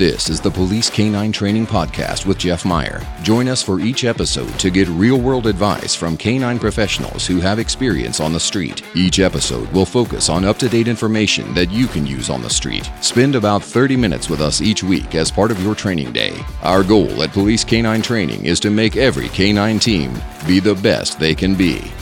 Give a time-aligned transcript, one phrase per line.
[0.00, 3.06] This is the Police Canine Training Podcast with Jeff Meyer.
[3.22, 7.58] Join us for each episode to get real world advice from canine professionals who have
[7.58, 8.82] experience on the street.
[8.94, 12.48] Each episode will focus on up to date information that you can use on the
[12.48, 12.90] street.
[13.02, 16.32] Spend about 30 minutes with us each week as part of your training day.
[16.62, 20.14] Our goal at Police Canine Training is to make every canine team
[20.46, 21.92] be the best they can be.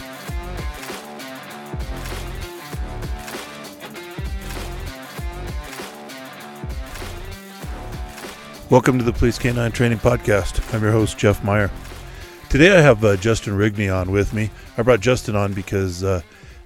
[8.70, 10.74] Welcome to the Police Canine Training Podcast.
[10.74, 11.70] I'm your host, Jeff Meyer.
[12.50, 14.50] Today I have uh, Justin Rigney on with me.
[14.77, 16.20] I brought Justin on because, uh,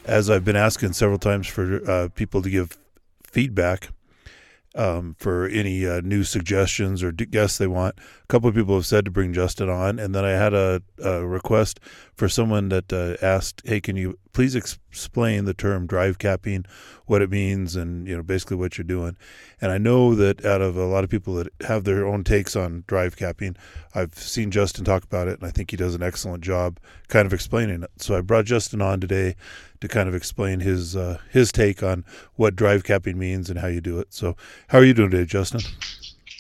[0.05, 2.77] as I've been asking several times for uh, people to give
[3.23, 3.91] feedback
[4.75, 8.87] um, for any uh, new suggestions or guests they want, a couple of people have
[8.87, 9.99] said to bring Justin on.
[9.99, 11.81] And then I had a, a request
[12.15, 16.65] for someone that uh, asked, hey, can you please explain the term drive capping,
[17.07, 19.17] what it means, and you know basically what you're doing.
[19.61, 22.57] And I know that out of a lot of people that have their own takes
[22.57, 23.57] on drive capping,
[23.95, 26.79] I've seen Justin talk about it, and I think he does an excellent job
[27.09, 27.91] kind of explaining it.
[27.99, 29.37] So I brought Justin on today
[29.83, 32.05] to kind of explain his uh, his take on
[32.37, 34.15] what drive capping means and how you do it.
[34.15, 34.37] So
[34.69, 35.61] how are you doing today, Justin?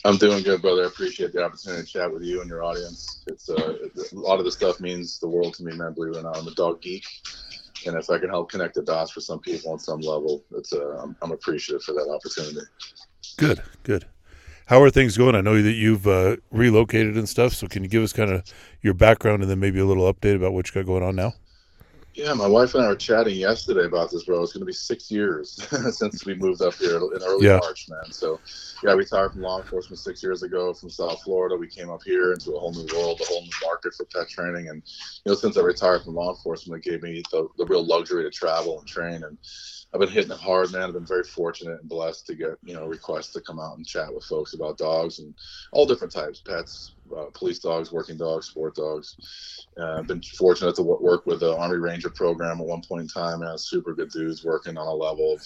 [0.04, 0.82] I'm doing good, brother.
[0.82, 3.22] I appreciate the opportunity to chat with you and your audience.
[3.28, 3.76] It's uh,
[4.12, 5.92] a lot of the stuff means the world to me, man.
[5.92, 7.04] Believe it or not, I'm a dog geek
[7.86, 10.72] and if I can help connect the dots for some people on some level, it's
[10.72, 12.66] uh, I'm, I'm appreciative for that opportunity.
[13.36, 14.06] Good, good.
[14.66, 15.34] How are things going?
[15.34, 17.52] I know that you've uh, relocated and stuff.
[17.54, 18.44] So can you give us kind of
[18.80, 21.34] your background and then maybe a little update about what you got going on now?
[22.14, 24.42] Yeah, my wife and I were chatting yesterday about this, bro.
[24.42, 25.56] It's going to be six years
[25.96, 27.56] since we moved up here in early yeah.
[27.56, 28.12] March, man.
[28.12, 28.38] So,
[28.82, 31.56] yeah, I retired from law enforcement six years ago from South Florida.
[31.56, 34.28] We came up here into a whole new world, a whole new market for pet
[34.28, 34.68] training.
[34.68, 34.82] And,
[35.24, 38.24] you know, since I retired from law enforcement, it gave me the, the real luxury
[38.24, 39.22] to travel and train.
[39.24, 39.38] And
[39.94, 40.82] I've been hitting it hard, man.
[40.82, 43.86] I've been very fortunate and blessed to get, you know, requests to come out and
[43.86, 45.34] chat with folks about dogs and
[45.72, 49.66] all different types, pets, uh, police dogs, working dogs, sport dogs.
[49.78, 53.08] Uh, I've been fortunate to work with the Army Ranger program at one point in
[53.08, 53.40] time.
[53.40, 55.42] Man, super good dudes working on a level of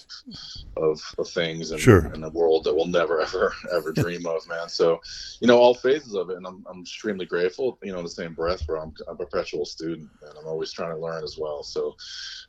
[0.77, 2.11] of, of things and sure.
[2.13, 4.69] in a world that we'll never ever ever dream of, man.
[4.69, 4.99] So,
[5.39, 7.77] you know, all phases of it, and I'm, I'm extremely grateful.
[7.83, 10.91] You know, in the same breath, where I'm a perpetual student and I'm always trying
[10.91, 11.63] to learn as well.
[11.63, 11.95] So,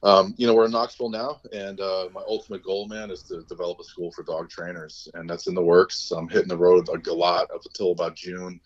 [0.03, 3.43] um, you know, we're in Knoxville now, and uh, my ultimate goal, man, is to
[3.49, 6.11] develop a school for dog trainers, and that's in the works.
[6.11, 8.61] I'm hitting the road a lot up until about June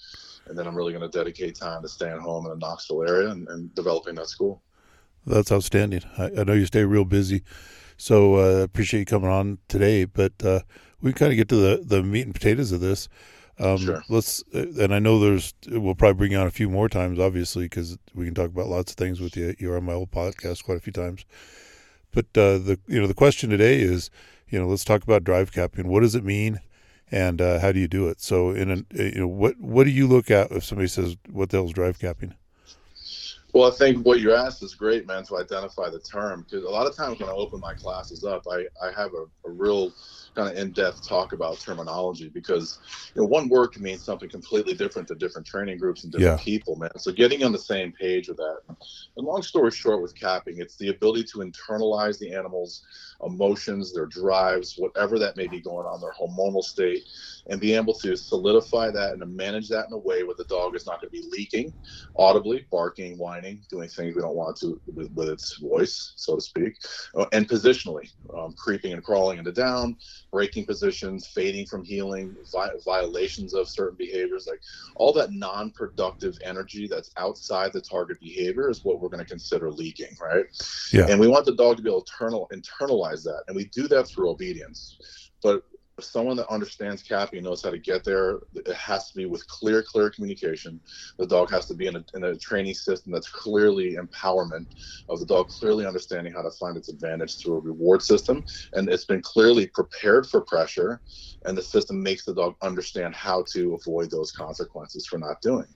[0.47, 3.31] and then I'm really going to dedicate time to staying home in the Knoxville area
[3.31, 4.63] and, and developing that school.
[5.27, 6.03] That's outstanding.
[6.19, 7.43] I, I, know you stay real busy,
[7.97, 10.05] so uh, appreciate you coming on today.
[10.05, 10.61] But uh,
[11.01, 13.09] we kind of get to the the meat and potatoes of this.
[13.59, 14.03] Um, sure.
[14.09, 17.19] Let's, uh, and I know there's, we'll probably bring you on a few more times,
[17.19, 19.55] obviously, because we can talk about lots of things with you.
[19.59, 21.25] You're on my old podcast quite a few times.
[22.13, 24.11] But uh, the, you know, the question today is,
[24.49, 25.89] you know, let's talk about drive capping.
[25.89, 26.61] What does it mean?
[27.13, 28.21] And uh, how do you do it?
[28.21, 31.17] So, in a, uh, you know, what what do you look at if somebody says,
[31.31, 32.35] "What the hell's drive capping?"
[33.53, 36.71] Well, I think what you asked is great, man, to identify the term because a
[36.71, 39.93] lot of times when I open my classes up, I I have a, a real
[40.35, 42.79] kind of in-depth talk about terminology because
[43.15, 46.41] you know one word can mean something completely different to different training groups and different
[46.41, 46.45] yeah.
[46.45, 50.15] people man so getting on the same page with that and long story short with
[50.19, 52.83] capping it's the ability to internalize the animal's
[53.25, 57.03] emotions their drives whatever that may be going on their hormonal state
[57.49, 60.45] and be able to solidify that and to manage that in a way where the
[60.45, 61.73] dog is not going to be leaking
[62.17, 66.41] audibly barking whining doing things we don't want to with, with its voice so to
[66.41, 66.75] speak
[67.17, 69.97] uh, and positionally um, creeping and crawling into down
[70.33, 74.61] breaking positions, fading from heeling, vi- violations of certain behaviors, like
[74.97, 79.71] all that non-productive energy that's outside the target behavior is what we're going to consider
[79.71, 80.47] leaking, right?
[80.93, 81.07] Yeah.
[81.09, 83.87] And we want the dog to be able to internal, internalize that, and we do
[83.89, 84.99] that through obedience.
[85.43, 85.65] But
[86.05, 88.41] someone that understands capping knows how to get there.
[88.55, 90.81] It has to be with clear, clear communication.
[91.19, 94.67] The dog has to be in a, in a training system that's clearly empowerment
[95.09, 98.45] of the dog, clearly understanding how to find its advantage through a reward system.
[98.75, 101.01] And it's been clearly prepared for pressure,
[101.45, 105.67] and the system makes the dog understand how to avoid those consequences for not doing.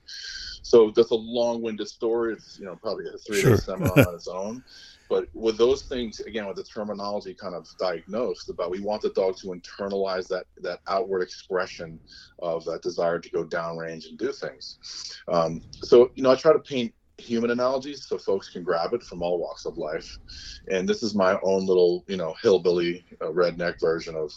[0.61, 2.33] So that's a long-winded story.
[2.33, 3.57] It's you know probably a three-day sure.
[3.57, 4.63] seminar on its own.
[5.09, 9.09] But with those things, again, with the terminology kind of diagnosed about, we want the
[9.11, 11.99] dog to internalize that that outward expression
[12.39, 14.77] of that desire to go downrange and do things.
[15.27, 19.01] Um, so, you know, I try to paint human analogies so folks can grab it
[19.01, 20.17] from all walks of life.
[20.69, 24.31] And this is my own little, you know, hillbilly uh, redneck version of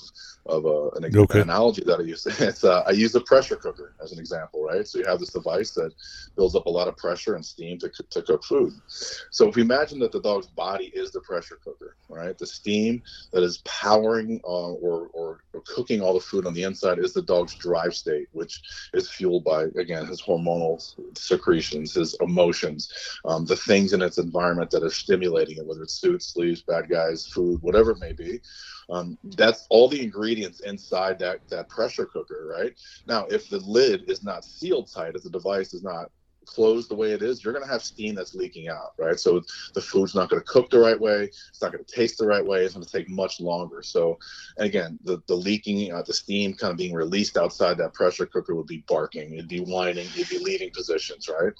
[0.46, 1.40] of uh, an, okay.
[1.40, 2.26] analogy that I use.
[2.40, 4.86] It's uh, I use a pressure cooker as an example, right?
[4.86, 5.92] So you have this device that
[6.36, 8.72] builds up a lot of pressure and steam to, to cook food.
[8.86, 12.36] So if we imagine that the dog's body is the pressure cooker, right?
[12.36, 13.02] The steam
[13.32, 17.12] that is powering uh, or, or, or cooking all the food on the inside is
[17.12, 18.62] the dog's drive state, which
[18.94, 20.80] is fueled by again his hormonal
[21.16, 22.69] secretions, his emotions,
[23.24, 26.88] um, the things in its environment that are stimulating it, whether it's suits, sleeves, bad
[26.88, 28.40] guys, food, whatever it may be.
[28.90, 32.74] Um, that's all the ingredients inside that that pressure cooker, right?
[33.06, 36.10] Now, if the lid is not sealed tight, if the device is not
[36.46, 39.18] closed the way it is, you're going to have steam that's leaking out, right?
[39.18, 39.42] So
[39.74, 41.24] the food's not going to cook the right way.
[41.24, 42.64] It's not going to taste the right way.
[42.64, 43.82] It's going to take much longer.
[43.82, 44.18] So,
[44.56, 48.26] and again, the, the leaking, uh, the steam kind of being released outside that pressure
[48.26, 51.52] cooker would be barking, it'd be whining, It'd be leaving positions, right?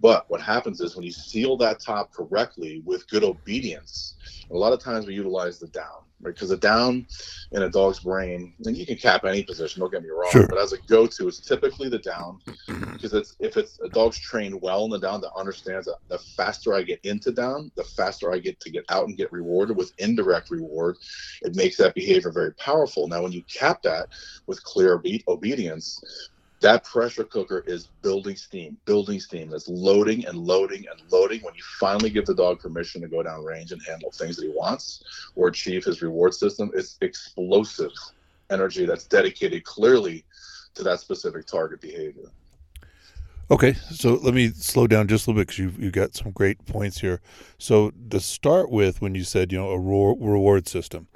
[0.00, 4.14] But what happens is when you seal that top correctly with good obedience,
[4.50, 7.06] a lot of times we utilize the down because a down
[7.52, 10.46] in a dog's brain, and you can cap any position, don't get me wrong, sure.
[10.48, 12.92] but as a go-to, it's typically the down mm-hmm.
[12.92, 16.18] because it's if it's a dog's trained well in the down that understands that the
[16.18, 19.76] faster I get into down, the faster I get to get out and get rewarded
[19.76, 20.96] with indirect reward.
[21.42, 23.08] It makes that behavior very powerful.
[23.08, 24.08] Now, when you cap that
[24.46, 26.00] with clear obe- obedience,
[26.66, 29.54] that pressure cooker is building steam, building steam.
[29.54, 31.40] It's loading and loading and loading.
[31.42, 34.46] When you finally give the dog permission to go down range and handle things that
[34.46, 37.92] he wants or achieve his reward system, it's explosive
[38.50, 40.24] energy that's dedicated clearly
[40.74, 42.32] to that specific target behavior.
[43.48, 46.32] Okay, so let me slow down just a little bit because you you got some
[46.32, 47.20] great points here.
[47.58, 51.06] So to start with, when you said you know a reward system,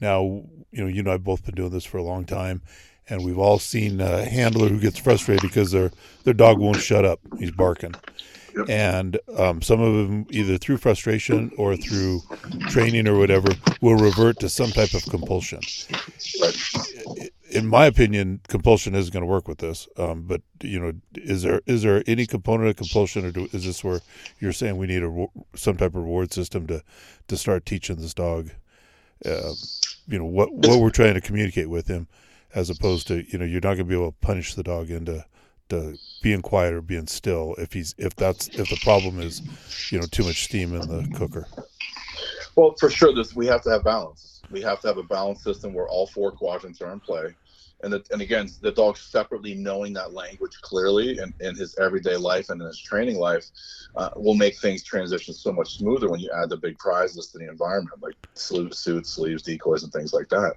[0.00, 2.62] now you know you and I've both been doing this for a long time,
[3.08, 5.90] and we've all seen a handler who gets frustrated because their
[6.24, 7.20] their dog won't shut up.
[7.38, 7.94] He's barking,
[8.56, 8.68] yep.
[8.68, 12.20] and um, some of them either through frustration or through
[12.68, 13.48] training or whatever
[13.80, 15.60] will revert to some type of compulsion.
[17.50, 19.86] In my opinion, compulsion isn't going to work with this.
[19.96, 23.64] Um, but you know, is there is there any component of compulsion, or do, is
[23.64, 24.00] this where
[24.40, 26.82] you're saying we need a some type of reward system to
[27.28, 28.50] to start teaching this dog?
[29.24, 29.52] Uh,
[30.08, 32.08] you know what what we're trying to communicate with him
[32.54, 34.90] as opposed to you know you're not going to be able to punish the dog
[34.90, 35.24] into
[35.68, 39.42] to being quiet or being still if he's if that's if the problem is
[39.90, 41.46] you know too much steam in the cooker.
[42.56, 44.42] Well for sure this we have to have balance.
[44.50, 47.34] We have to have a balanced system where all four quadrants are in play.
[47.82, 52.16] And the, and again the dog separately knowing that language clearly in, in his everyday
[52.16, 53.46] life and in his training life
[53.96, 57.38] uh, will make things transition so much smoother when you add the big prizes to
[57.38, 58.02] the environment.
[58.02, 60.54] Like suits sleeves decoys and things like that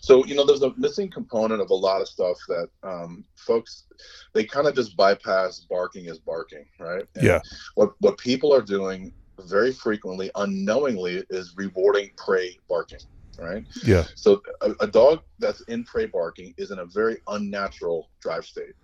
[0.00, 3.84] so you know there's a missing component of a lot of stuff that um, folks
[4.32, 7.40] they kind of just bypass barking as barking right and yeah
[7.74, 13.00] what what people are doing very frequently unknowingly is rewarding prey barking
[13.38, 13.64] right?
[13.84, 14.04] Yeah.
[14.14, 18.74] So a, a, dog that's in prey barking is in a very unnatural drive state,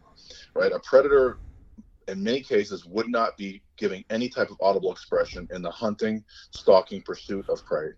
[0.54, 0.72] right?
[0.72, 1.38] A predator,
[2.08, 6.24] in many cases, would not be giving any type of audible expression in the hunting,
[6.50, 7.88] stalking, pursuit of prey.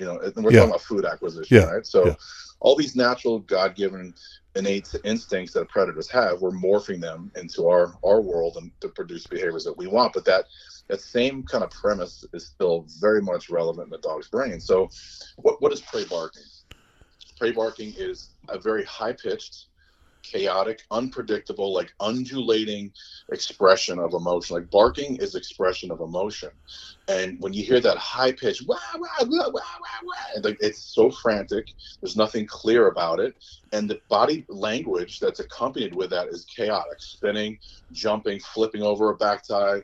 [0.00, 0.60] You know, and we're yeah.
[0.60, 1.64] talking about food acquisition, yeah.
[1.64, 1.86] right?
[1.86, 2.14] So yeah.
[2.60, 4.14] all these natural, God-given
[4.56, 9.26] innate instincts that predators have, we're morphing them into our our world and to produce
[9.26, 10.12] behaviors that we want.
[10.12, 10.46] But that
[10.88, 14.60] that same kind of premise is still very much relevant in the dog's brain.
[14.60, 14.90] So,
[15.36, 16.42] what, what is prey barking?
[17.38, 19.66] Prey barking is a very high pitched,
[20.22, 22.92] chaotic, unpredictable, like undulating
[23.32, 24.56] expression of emotion.
[24.56, 26.50] Like barking is expression of emotion.
[27.08, 29.60] And when you hear that high pitch, wah, wah, wah, wah, wah,
[30.04, 31.66] wah, like it's so frantic,
[32.00, 33.34] there's nothing clear about it.
[33.72, 37.58] And the body language that's accompanied with that is chaotic, spinning,
[37.92, 39.82] jumping, flipping over a back tie,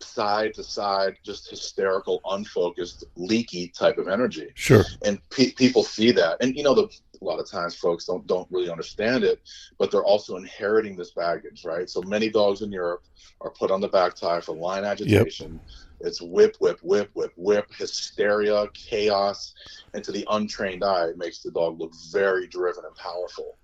[0.00, 4.48] side to side, just hysterical, unfocused, leaky type of energy.
[4.54, 4.84] Sure.
[5.04, 6.88] And pe- people see that, and you know, the,
[7.20, 9.40] a lot of times folks don't don't really understand it,
[9.78, 11.88] but they're also inheriting this baggage, right?
[11.88, 13.02] So many dogs in Europe
[13.40, 15.52] are put on the back tie for line agitation.
[15.52, 15.76] Yep.
[16.00, 19.54] It's whip, whip, whip, whip, whip, hysteria, chaos,
[19.94, 23.58] and to the untrained eye, it makes the dog look very driven and powerful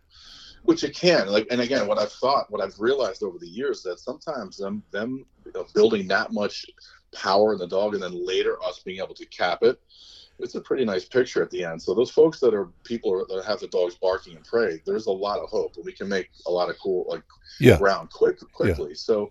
[0.64, 3.82] which it can like and again what i've thought what i've realized over the years
[3.82, 5.24] that sometimes them them
[5.74, 6.64] building that much
[7.14, 9.80] power in the dog and then later us being able to cap it
[10.38, 13.44] it's a pretty nice picture at the end so those folks that are people that
[13.44, 16.30] have the dogs barking and prey there's a lot of hope and we can make
[16.46, 17.22] a lot of cool like
[17.60, 17.78] yeah.
[17.78, 18.96] ground quick quickly yeah.
[18.96, 19.30] so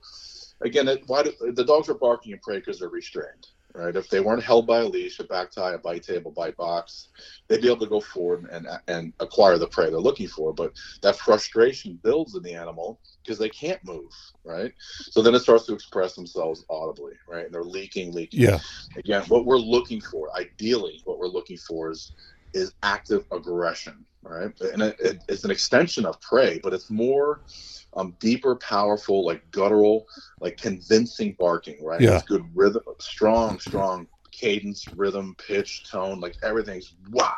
[0.62, 3.96] again it, why do, the dogs are barking and prey because they're restrained right?
[3.96, 7.10] If they weren't held by a leash, a back tie, a bite table, bite box,
[7.48, 10.54] they'd be able to go forward and and acquire the prey they're looking for.
[10.54, 14.12] But that frustration builds in the animal because they can't move,
[14.44, 14.74] right?
[14.80, 17.46] So then it starts to express themselves audibly, right?
[17.46, 18.42] And they're leaking, leaking.
[18.42, 18.60] Yeah.
[18.98, 22.12] Again, what we're looking for, ideally, what we're looking for is
[22.54, 24.52] is active aggression, right?
[24.62, 27.42] And it, it, it's an extension of prey, but it's more
[27.96, 30.06] um, deeper, powerful, like guttural,
[30.40, 32.02] like convincing barking, right?
[32.02, 32.16] Yeah.
[32.16, 37.36] It's good rhythm, strong, strong cadence, rhythm, pitch, tone, like everything's wah,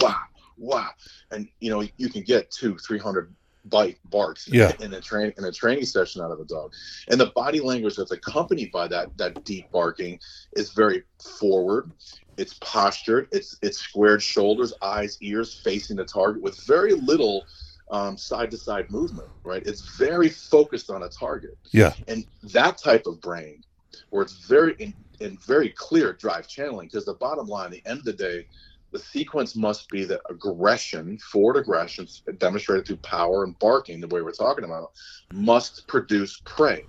[0.00, 0.18] wah,
[0.56, 0.88] wah.
[1.30, 3.34] And you know, you can get two, three hundred
[3.66, 4.72] bite barks Yeah.
[4.80, 6.72] in a train in a training session out of a dog.
[7.08, 10.20] And the body language that's accompanied by that that deep barking
[10.52, 11.04] is very
[11.40, 11.90] forward.
[12.36, 13.28] It's postured.
[13.32, 17.44] It's it's squared shoulders, eyes, ears facing the target with very little
[17.90, 19.28] um, side-to-side movement.
[19.44, 19.62] Right.
[19.66, 21.56] It's very focused on a target.
[21.70, 21.92] Yeah.
[22.08, 23.62] And that type of brain,
[24.10, 28.00] where it's very in, in very clear drive channeling, because the bottom line, the end
[28.00, 28.46] of the day,
[28.90, 32.06] the sequence must be that aggression, forward aggression,
[32.38, 34.92] demonstrated through power and barking, the way we're talking about,
[35.32, 36.84] must produce prey.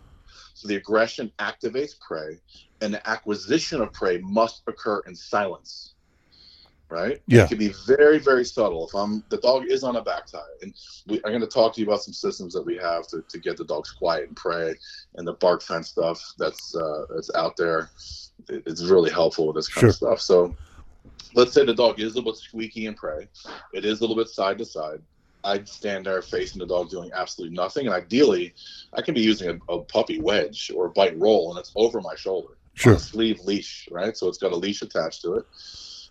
[0.54, 2.38] So the aggression activates prey,
[2.86, 5.94] and the acquisition of prey must occur in silence.
[6.88, 7.20] Right?
[7.28, 7.46] Yeah.
[7.46, 8.88] It can be very, very subtle.
[8.88, 10.72] If I'm the dog is on a back tie, and
[11.08, 13.40] we, I'm going to talk to you about some systems that we have to, to
[13.40, 14.76] get the dogs quiet and prey,
[15.16, 17.90] and the bark fence stuff that's uh, that's out there.
[18.50, 20.22] It- it's really helpful with this kind of stuff.
[20.22, 20.56] So
[21.34, 23.28] let's say the dog is a little bit squeaky and prey.
[23.74, 25.02] It is a little bit side to side.
[25.44, 27.88] I'd stand there facing the dog doing absolutely nothing.
[27.88, 28.54] And ideally,
[28.94, 32.00] I can be using a, a puppy wedge or a bite roll, and it's over
[32.02, 32.54] my shoulder.
[32.76, 32.98] Sure.
[33.00, 34.16] Sleeve leash, right?
[34.16, 35.46] So it's got a leash attached to it.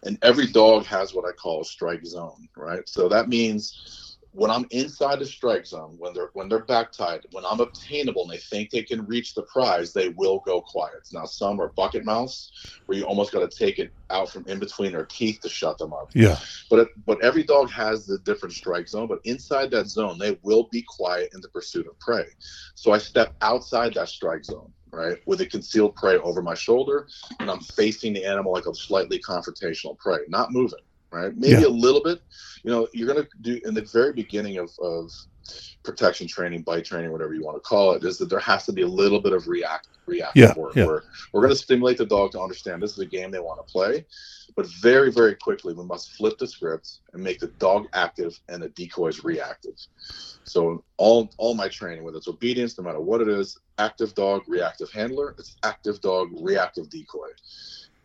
[0.03, 2.87] And every dog has what I call a strike zone, right?
[2.89, 7.21] So that means when I'm inside the strike zone, when they're when they're back tied,
[7.31, 11.09] when I'm obtainable and they think they can reach the prize, they will go quiet.
[11.13, 12.51] Now some are bucket mouse,
[12.87, 15.79] where you almost got to take it out from in between their teeth to shut
[15.79, 16.11] them up.
[16.15, 16.39] Yeah.
[16.69, 19.07] But it, but every dog has the different strike zone.
[19.07, 22.27] But inside that zone, they will be quiet in the pursuit of prey.
[22.75, 27.09] So I step outside that strike zone, right, with a concealed prey over my shoulder,
[27.41, 30.81] and I'm facing the animal like a slightly confrontational prey, not moving,
[31.13, 31.37] right?
[31.37, 31.67] Maybe Yeah.
[31.67, 32.21] a little bit.
[32.63, 35.11] You know, you're gonna do in the very beginning of of
[35.83, 38.73] protection training, bite training, whatever you want to call it, is that there has to
[38.73, 40.85] be a little bit of react reactive Yeah, work yeah.
[40.87, 43.67] where we're going to stimulate the dog to understand this is a game they want
[43.67, 44.05] to play,
[44.57, 48.63] but very very quickly we must flip the script and make the dog active and
[48.63, 49.75] the decoys reactive.
[50.45, 54.43] So all all my training, whether it's obedience, no matter what it is, active dog,
[54.47, 57.29] reactive handler, it's active dog, reactive decoy.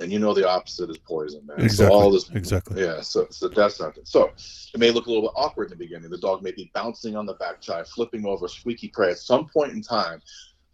[0.01, 1.59] And you know the opposite is poison, man.
[1.59, 1.87] Exactly.
[1.87, 2.81] So all this Exactly.
[2.81, 4.07] yeah, so, so that's not good.
[4.07, 4.31] So
[4.73, 6.09] it may look a little bit awkward in the beginning.
[6.09, 9.11] The dog may be bouncing on the back tie, flipping over, squeaky prey.
[9.11, 10.21] At some point in time,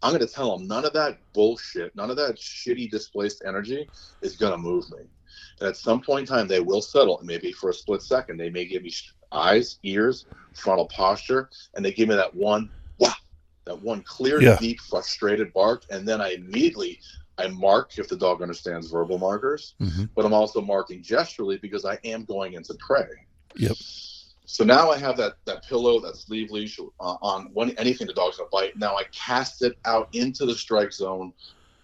[0.02, 3.88] I'm going to tell them none of that bullshit, none of that shitty displaced energy
[4.22, 4.98] is going to move me.
[5.60, 7.18] And at some point in time, they will settle.
[7.18, 8.92] And maybe for a split second, they may give me
[9.32, 13.12] eyes, ears, frontal posture, and they give me that one, wah,
[13.66, 14.56] that one clear, Yeah.
[14.58, 15.84] deep, frustrated bark.
[15.90, 17.00] And then I immediately,
[17.38, 21.84] I mark if the dog understands verbal markers hmm but I'm also marking gesturally because
[21.84, 23.04] I am going into prey.
[23.56, 23.76] Yep.
[24.46, 28.14] So now I have that that pillow, that sleeve leash uh, on when anything the
[28.14, 28.76] dog's gonna bite.
[28.76, 31.32] Now I cast it out into the strike zone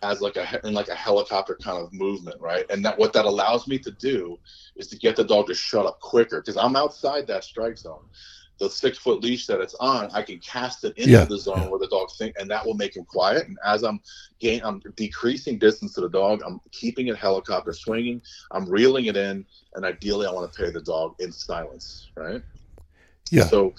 [0.03, 2.65] as like a in like a helicopter kind of movement, right?
[2.71, 4.39] And that what that allows me to do
[4.77, 8.05] is to get the dog to shut up quicker because I'm outside that strike zone.
[8.59, 11.63] The six foot leash that it's on, I can cast it into Yeah, the zone
[11.63, 11.69] yeah.
[11.69, 13.49] where the dog think, and that will make him quiet.
[13.49, 14.01] And as I'm
[14.39, 16.43] gain, I'm decreasing distance to the dog.
[16.47, 18.23] I'm keeping it helicopter swinging.
[18.53, 22.43] I'm reeling it in, and ideally, I want to pay the dog in silence, right?
[23.31, 23.47] Yeah.
[23.47, 23.75] So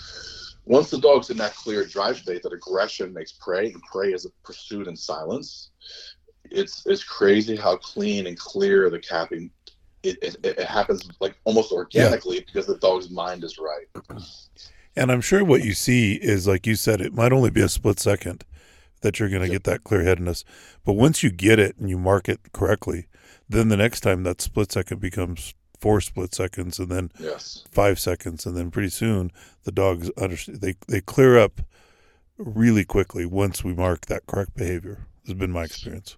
[0.66, 4.28] once the dog's in that clear drive state, that aggression makes prey, and prey is
[4.44, 5.70] pursued in silence.
[6.52, 9.50] It's it's crazy how clean and clear the capping.
[10.04, 13.88] It, it, it happens like almost organically because the dog's mind is right.
[14.96, 17.70] And I'm sure what you see is, like you said, it might only be a
[17.70, 18.44] split second
[19.02, 19.54] that you're going to Yeah.
[19.54, 20.44] get that clear headedness.
[20.86, 23.08] But once you get it and you mark it correctly,
[23.50, 27.64] then the next time that split second becomes four split seconds and then Yes.
[27.72, 28.46] five seconds.
[28.46, 29.32] And then pretty soon
[29.64, 31.62] the dogs understand, they, they clear up
[32.38, 36.18] really quickly once we mark that correct behavior, has been my experience.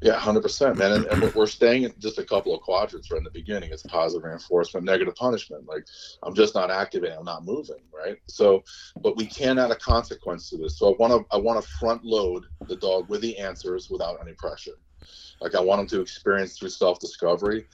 [0.00, 0.92] Yeah, hundred percent, man.
[0.92, 3.70] And, and we're- staying in just a couple of quadrants right in the beginning.
[3.72, 5.66] It's positive reinforcement, negative punishment.
[5.66, 5.84] Like
[6.22, 8.16] I'm just not activating, I'm not moving, right?
[8.28, 8.62] So,
[9.00, 10.78] but we can add a consequence to this.
[10.78, 14.20] So I want to I want to front load the dog with the answers without
[14.22, 14.78] any pressure.
[15.40, 17.66] Like I want him to experience through self discovery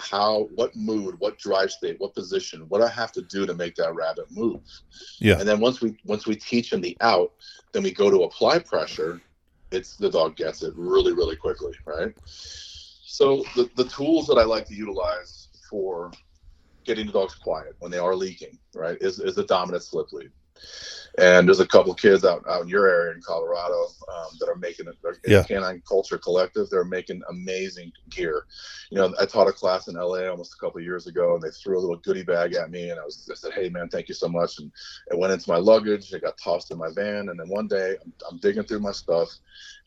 [0.00, 3.74] how, what mood, what drive state, what position, what I have to do to make
[3.76, 4.62] that rabbit move.
[5.18, 5.38] Yeah.
[5.38, 7.32] And then once we once we teach him the out,
[7.72, 9.20] then we go to apply pressure
[9.72, 12.14] it's the dog gets it really really quickly right
[13.10, 16.12] So the, the tools that I like to utilize for
[16.86, 20.30] getting the dogs quiet when they are leaking, right, is, is the dominant slip lead.
[21.18, 24.48] And there's a couple of kids out, out in your area in Colorado um, that
[24.48, 24.96] are making it.
[25.26, 25.42] Yeah.
[25.42, 26.70] Canine Culture Collective.
[26.70, 28.46] They're making amazing gear.
[28.90, 31.42] You know, I taught a class in LA almost a couple of years ago, and
[31.42, 33.88] they threw a little goodie bag at me, and I was I said, "Hey, man,
[33.88, 34.70] thank you so much." And
[35.10, 36.12] it went into my luggage.
[36.12, 38.92] It got tossed in my van, and then one day I'm, I'm digging through my
[38.92, 39.30] stuff,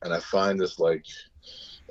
[0.04, 1.06] and I find this like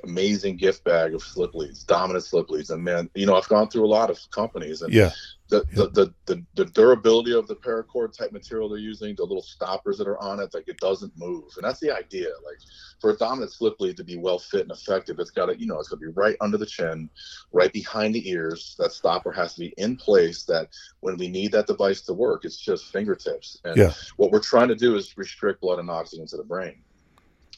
[0.03, 2.69] amazing gift bag of slip leads, dominant slip leads.
[2.69, 5.11] And man, you know, I've gone through a lot of companies and yeah.
[5.49, 9.43] The, the, the, the, the durability of the paracord type material they're using, the little
[9.43, 11.43] stoppers that are on it, like it doesn't move.
[11.57, 12.29] And that's the idea.
[12.43, 12.57] Like
[12.99, 15.67] for a dominant slip lead to be well fit and effective, it's got to, you
[15.67, 17.07] know, it's going to be right under the chin,
[17.51, 18.75] right behind the ears.
[18.79, 20.69] That stopper has to be in place that
[21.01, 23.59] when we need that device to work, it's just fingertips.
[23.63, 23.93] And yeah.
[24.17, 26.81] what we're trying to do is restrict blood and oxygen to the brain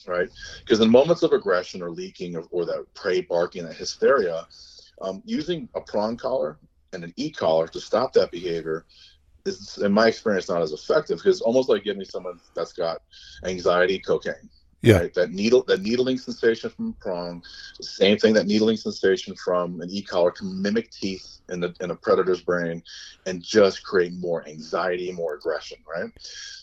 [0.08, 0.30] right?
[0.60, 4.48] Because in moments of aggression or leaking or, or that prey barking, that hysteria,
[5.02, 6.58] um, using a prong collar
[6.94, 8.86] and an e collar to stop that behavior
[9.46, 13.02] is, in my experience, not as effective because almost like giving someone that's got
[13.46, 14.50] anxiety cocaine.
[14.82, 15.00] Yeah.
[15.00, 15.14] Right?
[15.14, 17.44] That needle, that needling sensation from prong,
[17.82, 18.34] same thing.
[18.34, 22.84] That needling sensation from an e-collar can mimic teeth in the in a predator's brain,
[23.26, 25.78] and just create more anxiety, more aggression.
[25.88, 26.12] Right.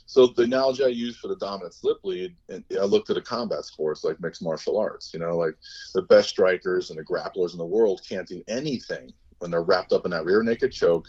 [0.07, 3.23] So the analogy I use for the dominant slip lead, and I looked at a
[3.23, 5.13] combat sports like mixed martial arts.
[5.13, 5.57] You know, like
[5.95, 9.93] the best strikers and the grapplers in the world can't do anything when they're wrapped
[9.93, 11.09] up in that rear naked choke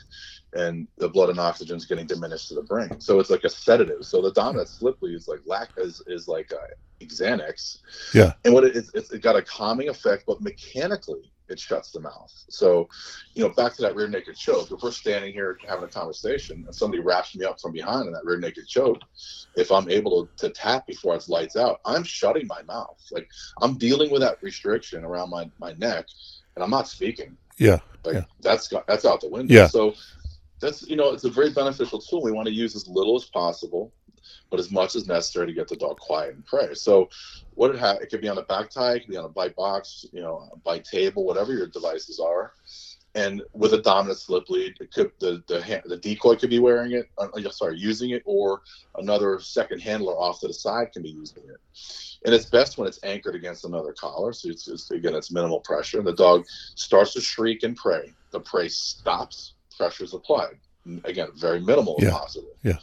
[0.54, 3.00] and the blood and oxygen is getting diminished to the brain.
[3.00, 4.06] So it's like a sedative.
[4.06, 7.80] So the dominant slip lead is like lack is, is like a Xanax.
[8.14, 8.34] Yeah.
[8.44, 12.32] And what it is, it's got a calming effect, but mechanically it shuts the mouth.
[12.50, 12.88] So,
[13.36, 14.72] you know, back to that rear naked choke.
[14.72, 18.14] If we're standing here having a conversation and somebody wraps me up from behind in
[18.14, 19.02] that rear naked choke,
[19.56, 23.00] if I'm able to, to tap before it's lights out, I'm shutting my mouth.
[23.12, 23.30] Like
[23.62, 26.06] I'm dealing with that restriction around my, my neck
[26.56, 27.38] and I'm not speaking.
[27.58, 27.80] Yeah.
[28.04, 28.26] Like yeah.
[28.42, 29.54] that's got, that's out the window.
[29.54, 29.68] Yeah.
[29.68, 29.94] So
[30.60, 32.22] that's you know it's a very beneficial tool.
[32.22, 33.94] We want to use as little as possible,
[34.50, 36.74] but as much as necessary to get the dog quiet and prey.
[36.74, 37.10] So
[37.56, 39.30] what it ha- it could be on a back tie, it could be on a
[39.30, 42.54] bite box, you know, a bite table, whatever your devices are.
[43.16, 46.60] And with a dominant slip lead, it could the the, hand, the decoy could be
[46.60, 48.62] wearing it, uh, sorry, using it, or
[48.98, 51.60] another second handler off to the side can be using it
[52.26, 54.34] and it's best when it's anchored against another collar.
[54.34, 58.14] So it's, it's again, it's minimal pressure, and the dog starts to shriek and prey.
[58.32, 60.58] The prey stops, pressure is applied.
[61.06, 62.08] Again, very minimal yeah.
[62.08, 62.56] if possible.
[62.64, 62.78] Yeah.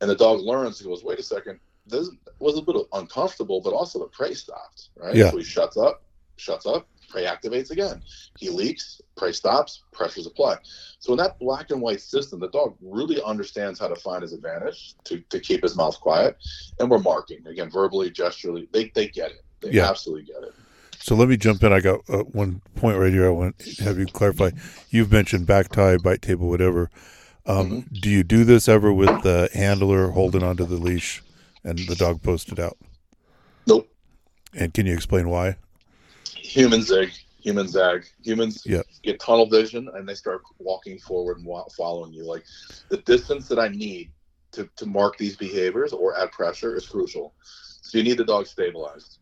[0.00, 0.78] And the dog learns.
[0.78, 1.60] He goes, "Wait a second.
[1.86, 4.90] This was a bit uncomfortable, but also the prey stopped.
[4.96, 5.14] Right.
[5.14, 5.30] Yeah.
[5.30, 6.02] So he shuts up,
[6.36, 8.02] shuts up, prey activates again.
[8.38, 10.58] He leaks, prey stops, pressure's applied.
[10.98, 14.32] So in that black and white system, the dog really understands how to find his
[14.32, 16.36] advantage to, to keep his mouth quiet.
[16.80, 18.68] And we're marking again, verbally, gesturally.
[18.72, 19.44] They, they get it.
[19.60, 19.88] They yeah.
[19.88, 20.54] absolutely get it.
[20.98, 21.72] So let me jump in.
[21.72, 23.26] I got uh, one point right here.
[23.26, 24.50] I want to have you clarify.
[24.90, 26.90] You've mentioned back tie, bite table, whatever.
[27.44, 27.94] Um, mm-hmm.
[27.94, 31.22] Do you do this ever with the handler holding onto the leash
[31.64, 32.78] and the dog posted out?
[33.66, 33.88] Nope.
[34.54, 35.56] And can you explain why?
[36.52, 37.10] Human zig,
[37.40, 38.04] human zag.
[38.22, 38.84] Humans yep.
[39.02, 42.24] get tunnel vision and they start walking forward and wa- following you.
[42.24, 42.44] Like
[42.90, 44.12] the distance that I need
[44.52, 47.34] to, to mark these behaviors or add pressure is crucial.
[47.40, 49.18] So you need the dog stabilized.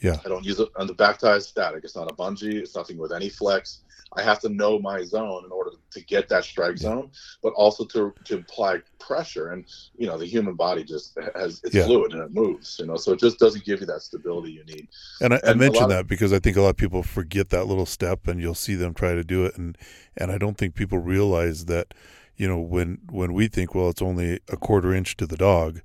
[0.00, 0.16] Yeah.
[0.24, 1.84] I don't use it on the back tie is static.
[1.84, 2.54] It's not a bungee.
[2.54, 3.82] It's nothing with any flex.
[4.16, 7.10] I have to know my zone in order to get that strike zone,
[7.42, 9.50] but also to to apply pressure.
[9.50, 9.64] And
[9.96, 11.84] you know, the human body just has it's yeah.
[11.84, 12.78] fluid and it moves.
[12.78, 14.88] You know, so it just doesn't give you that stability you need.
[15.20, 17.66] And I, and I mentioned that because I think a lot of people forget that
[17.66, 19.76] little step, and you'll see them try to do it, and
[20.16, 21.92] and I don't think people realize that.
[22.38, 25.80] You know, when when we think, well, it's only a quarter inch to the dog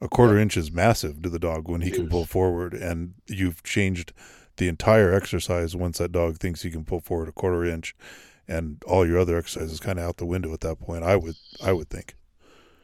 [0.00, 3.62] a quarter inch is massive to the dog when he can pull forward, and you've
[3.62, 4.12] changed
[4.56, 7.94] the entire exercise once that dog thinks he can pull forward a quarter inch,
[8.46, 11.04] and all your other exercises kind of out the window at that point.
[11.04, 12.14] I would I would think.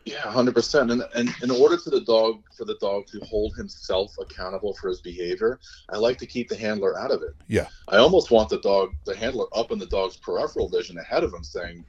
[0.05, 0.91] Yeah, hundred percent.
[0.91, 4.89] And and in order to the dog for the dog to hold himself accountable for
[4.89, 7.35] his behavior, I like to keep the handler out of it.
[7.49, 7.67] Yeah.
[7.89, 11.35] I almost want the dog, the handler, up in the dog's peripheral vision ahead of
[11.35, 11.85] him, saying,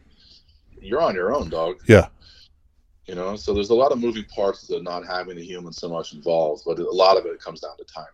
[0.81, 2.07] "You're on your own, dog." Yeah
[3.11, 3.35] you know?
[3.35, 6.63] So there's a lot of moving parts to not having the human so much involved
[6.65, 8.07] but a lot of it comes down to timing.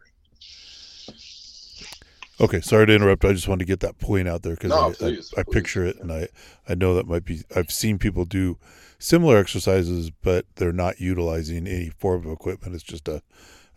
[2.42, 3.24] Okay sorry to interrupt.
[3.24, 5.44] I just wanted to get that point out there because no, I, please, I, I
[5.44, 5.54] please.
[5.54, 6.28] picture it and i
[6.68, 8.58] i know that might be i've seen people do
[9.00, 12.74] similar exercises but they're not utilizing any form of equipment.
[12.74, 13.22] It's just a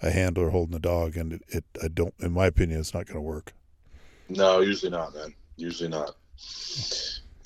[0.02, 3.06] a handler holding a dog and it, it i don't in my opinion it's not
[3.06, 3.52] going to work.
[4.30, 5.34] No usually not man.
[5.56, 6.16] Usually not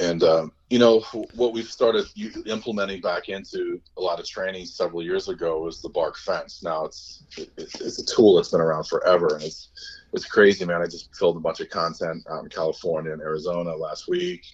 [0.00, 1.00] And um, you know
[1.34, 2.06] what we've started
[2.46, 6.62] implementing back into a lot of training several years ago was the bark fence.
[6.62, 7.22] Now it's
[7.56, 9.70] it's, it's a tool that's been around forever, and it's
[10.12, 10.82] it's crazy, man.
[10.82, 14.44] I just filled a bunch of content out in California and Arizona last week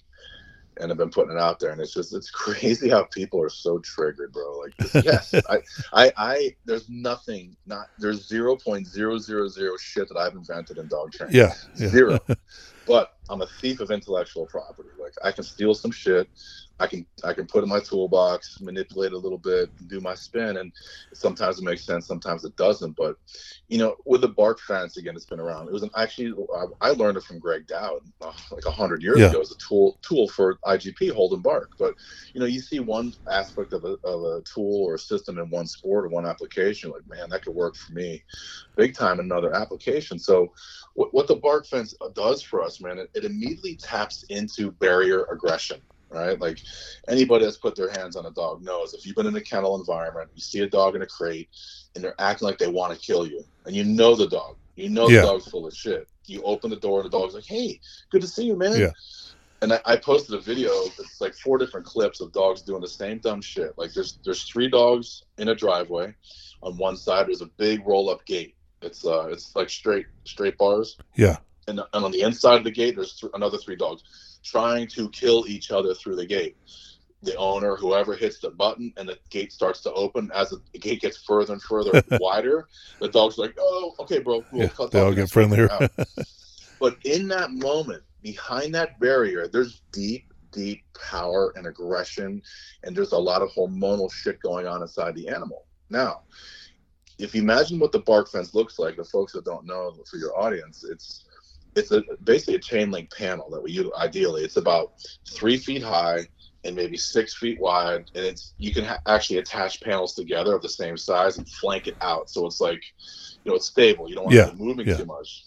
[0.79, 3.49] and I've been putting it out there, and it's just it's crazy how people are
[3.49, 4.59] so triggered, bro.
[4.59, 5.61] Like, yes, I,
[5.93, 10.77] I, I, there's nothing, not there's zero point zero zero zero shit that I've invented
[10.77, 11.35] in dog training.
[11.35, 11.87] Yeah, yeah.
[11.87, 12.19] zero.
[12.87, 14.89] but I'm a thief of intellectual property.
[14.99, 16.27] Like, I can steal some shit.
[16.81, 20.57] I can I can put in my toolbox, manipulate a little bit, do my spin,
[20.57, 20.73] and
[21.13, 22.95] sometimes it makes sense, sometimes it doesn't.
[22.97, 23.17] But
[23.67, 25.67] you know, with the bark fence again, it's been around.
[25.67, 26.33] It was an actually
[26.81, 29.29] I learned it from Greg Dowd uh, like a hundred years yeah.
[29.29, 31.69] ago as a tool tool for IGP holding bark.
[31.77, 31.93] But
[32.33, 35.51] you know, you see one aspect of a, of a tool or a system in
[35.51, 38.23] one sport or one application, like man, that could work for me,
[38.75, 40.17] big time in another application.
[40.17, 40.51] So
[40.95, 45.25] what, what the bark fence does for us, man, it, it immediately taps into barrier
[45.31, 45.81] aggression
[46.11, 46.39] right?
[46.39, 46.59] Like
[47.07, 49.79] anybody that's put their hands on a dog knows if you've been in a kennel
[49.79, 51.49] environment, you see a dog in a crate,
[51.95, 54.89] and they're acting like they want to kill you, and you know the dog, you
[54.89, 55.21] know yeah.
[55.21, 56.07] the dog's full of shit.
[56.27, 57.79] You open the door, and the dog's like, "Hey,
[58.09, 58.91] good to see you, man." Yeah.
[59.63, 60.71] And I, I posted a video.
[60.71, 63.77] It's like four different clips of dogs doing the same dumb shit.
[63.77, 66.13] Like there's there's three dogs in a driveway.
[66.63, 68.55] On one side, there's a big roll up gate.
[68.81, 70.97] It's uh it's like straight straight bars.
[71.15, 71.37] Yeah.
[71.67, 74.03] And, and on the inside of the gate, there's th- another three dogs
[74.43, 76.57] trying to kill each other through the gate.
[77.23, 80.31] The owner, whoever hits the button, and the gate starts to open.
[80.33, 82.67] As the gate gets further and further wider,
[82.99, 85.69] the dog's like, "Oh, okay, bro, we'll yeah, cut they all get friendlier."
[86.79, 92.41] but in that moment, behind that barrier, there's deep, deep power and aggression,
[92.83, 95.65] and there's a lot of hormonal shit going on inside the animal.
[95.91, 96.21] Now,
[97.19, 100.17] if you imagine what the bark fence looks like, the folks that don't know for
[100.17, 101.25] your audience, it's
[101.75, 104.93] it's a basically a chain link panel that we use ideally it's about
[105.29, 106.27] three feet high
[106.63, 110.61] and maybe six feet wide and it's you can ha- actually attach panels together of
[110.61, 112.81] the same size and flank it out so it's like
[113.43, 114.47] you know it's stable you don't want yeah.
[114.47, 114.97] it moving yeah.
[114.97, 115.45] too much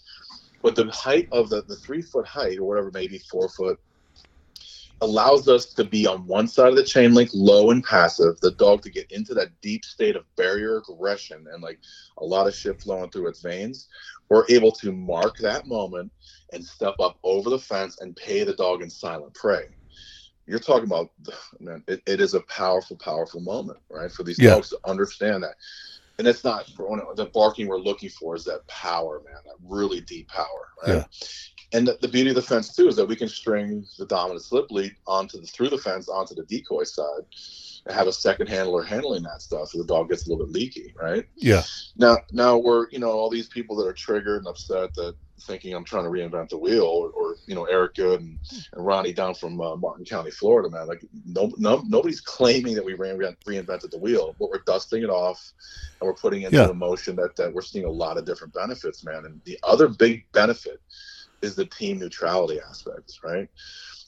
[0.61, 3.79] but the height of the, the three foot height or whatever maybe four foot
[5.01, 8.51] allows us to be on one side of the chain link low and passive the
[8.51, 11.79] dog to get into that deep state of barrier aggression and like
[12.19, 13.89] a lot of shit flowing through its veins
[14.29, 16.11] we're able to mark that moment
[16.51, 19.63] and step up over the fence and pay the dog in silent prey.
[20.47, 21.09] You're talking about,
[21.59, 24.11] man, it, it is a powerful, powerful moment, right?
[24.11, 24.51] For these yeah.
[24.51, 25.55] dogs to understand that.
[26.17, 30.29] And it's not the barking we're looking for is that power, man, that really deep
[30.29, 30.95] power, right?
[30.95, 31.03] Yeah.
[31.75, 34.43] And the, the, beauty of the fence too is that we can string the dominant
[34.43, 37.25] slip lead onto the through the fence onto the decoy side
[37.85, 40.53] and have a second handler handling that stuff so the dog gets a little bit
[40.53, 41.25] leaky, right?
[41.35, 41.63] Yeah.
[41.97, 45.73] Now, now we're you know all these people that are triggered and upset that thinking
[45.73, 48.39] I'm trying to reinvent the wheel, or, or you know Eric Good and,
[48.71, 50.87] and Ronnie down from uh, Martin County, Florida, man.
[50.87, 55.09] Like no, no, nobody's claiming that we reinvent, reinvented the wheel, but we're dusting it
[55.09, 55.51] off
[55.99, 56.69] and we're putting into yeah.
[56.69, 59.25] a motion that that we're seeing a lot of different benefits, man.
[59.25, 60.81] And the other big benefit
[61.41, 63.47] is the team neutrality aspect, right?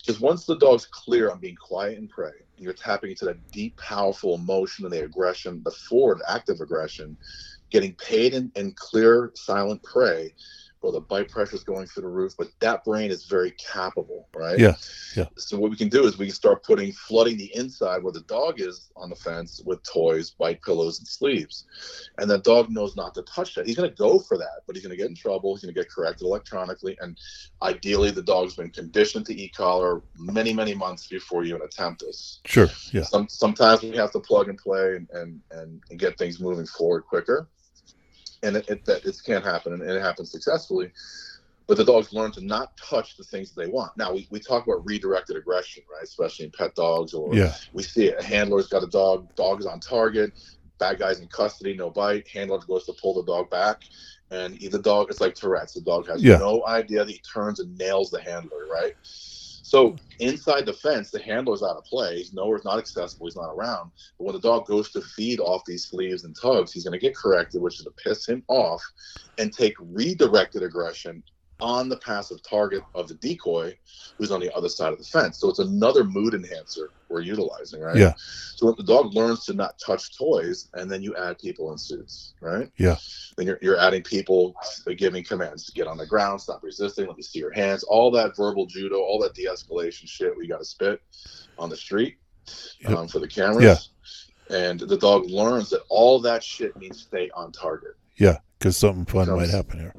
[0.05, 3.51] Because once the dog's clear on being quiet and prey, and you're tapping into that
[3.51, 7.17] deep, powerful emotion and the aggression, the forward active aggression,
[7.71, 10.33] getting paid in, in clear, silent prey,
[10.87, 14.29] or the bite pressure is going through the roof, but that brain is very capable,
[14.33, 14.57] right?
[14.57, 14.75] Yeah,
[15.17, 15.25] yeah.
[15.35, 18.21] So what we can do is we can start putting flooding the inside where the
[18.21, 21.65] dog is on the fence with toys, bite pillows, and sleeves,
[22.19, 23.67] and the dog knows not to touch that.
[23.67, 25.53] He's going to go for that, but he's going to get in trouble.
[25.53, 27.17] He's going to get corrected electronically, and
[27.61, 32.39] ideally, the dog's been conditioned to e-collar many, many months before you even attempt this.
[32.45, 32.69] Sure.
[32.93, 33.03] Yeah.
[33.03, 36.65] Some, sometimes we have to plug and play and, and, and, and get things moving
[36.65, 37.49] forward quicker
[38.43, 40.91] and it, it, that it can't happen and it happens successfully
[41.67, 43.95] but the dogs learn to not touch the things that they want.
[43.97, 46.03] Now we, we talk about redirected aggression, right?
[46.03, 47.53] Especially in pet dogs, or yeah.
[47.73, 48.15] we see it.
[48.19, 50.31] A handler's got a dog, dog is on target,
[50.79, 52.27] bad guy's in custody, no bite.
[52.29, 53.83] Handler goes to pull the dog back,
[54.31, 55.73] and the dog it's like Tourette's.
[55.73, 56.37] The dog has yeah.
[56.37, 58.95] no idea that he turns and nails the handler, right?
[59.67, 59.95] So hmm.
[60.19, 62.19] inside the fence, the handler's out of play.
[62.19, 63.27] He's nowhere, not accessible.
[63.27, 63.91] He's not around.
[64.17, 67.05] But when the dog goes to feed off these sleeves and tugs, he's going to
[67.05, 68.81] get corrected, which is to piss him off
[69.37, 71.21] and take redirected aggression
[71.59, 73.75] on the passive target of the decoy
[74.17, 75.39] who's on the other side of the fence.
[75.39, 77.95] So it's another mood enhancer we're utilizing, right?
[77.95, 78.13] Yeah.
[78.17, 81.77] So when the dog learns to not touch toys, and then you add people in
[81.77, 82.69] suits, right?
[82.77, 82.95] Yeah.
[83.37, 84.55] Then you're, you're adding people
[84.97, 88.11] giving commands to get on the ground, stop resisting, let me see your hands, all
[88.11, 91.01] that verbal judo, all that de-escalation shit we got to spit
[91.57, 92.17] on the street
[92.79, 92.91] yep.
[92.91, 93.89] um, for the cameras.
[94.49, 94.57] Yeah.
[94.57, 97.95] And the dog learns that all that shit means stay on target.
[98.15, 99.93] Yeah, because something fun might happen here.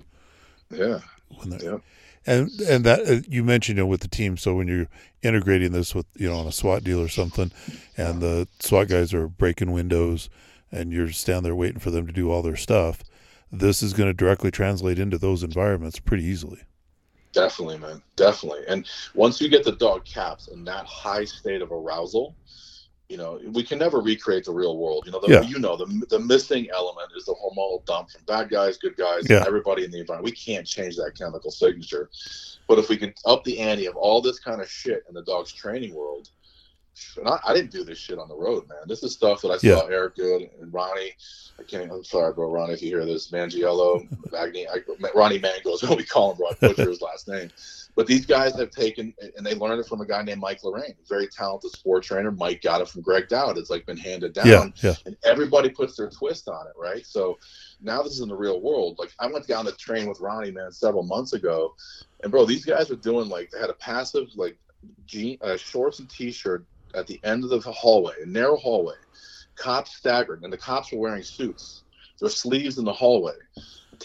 [0.71, 1.01] Yeah.
[1.45, 1.83] Yep.
[2.27, 4.37] And and that uh, you mentioned it with the team.
[4.37, 4.89] So when you're
[5.23, 7.53] integrating this with you know on a SWAT deal or something,
[7.97, 10.29] and the SWAT guys are breaking windows,
[10.71, 13.03] and you're standing there waiting for them to do all their stuff,
[13.51, 16.61] this is going to directly translate into those environments pretty easily.
[17.33, 18.03] Definitely, man.
[18.17, 18.63] Definitely.
[18.69, 22.35] And once you get the dog caps in that high state of arousal,
[23.09, 25.05] you know, we can never recreate the real world.
[25.07, 25.41] You know, the, Yeah.
[25.43, 29.29] you know, the, the missing element is the hormonal dump from bad guys, good guys,
[29.29, 29.45] Yeah.
[29.47, 30.27] everybody in the environment.
[30.31, 32.11] We can't change that chemical signature.
[32.67, 35.23] But if we can up the ante of all this kind of shit in the
[35.23, 36.29] dog's training world,
[37.27, 38.79] I, I didn't do this shit on the road, man.
[38.87, 41.13] This is stuff that I saw Eric Good and Ronnie.
[41.59, 41.91] I can't.
[41.91, 44.79] I'm sorry, bro, Ronnie, if you hear this, Mangiello, Magni, I,
[45.15, 46.49] Ronnie Mangos, what we call him, bro.
[46.49, 47.51] I butcher his last name.
[47.97, 50.95] But these guys have taken, and they learned it from a guy named Mike Lorraine,
[51.09, 52.31] very talented sport trainer.
[52.31, 53.59] Mike got it from Greg Dowd.
[53.59, 57.05] It's like been handed down, Yeah, yeah, and everybody puts their twist on it, right?
[57.05, 57.39] So
[57.81, 59.01] now this is in the real world.
[59.01, 61.75] Like I went down to train with Ronnie, man, several months ago,
[62.23, 64.57] and bro, these guys were doing like they had a passive like
[65.07, 68.95] jean, uh, shorts and t-shirt at the end of the hallway, a narrow hallway.
[69.57, 71.85] Cops staggered, and the cops were wearing suits.
[72.21, 73.35] Their sleeves in the hallway.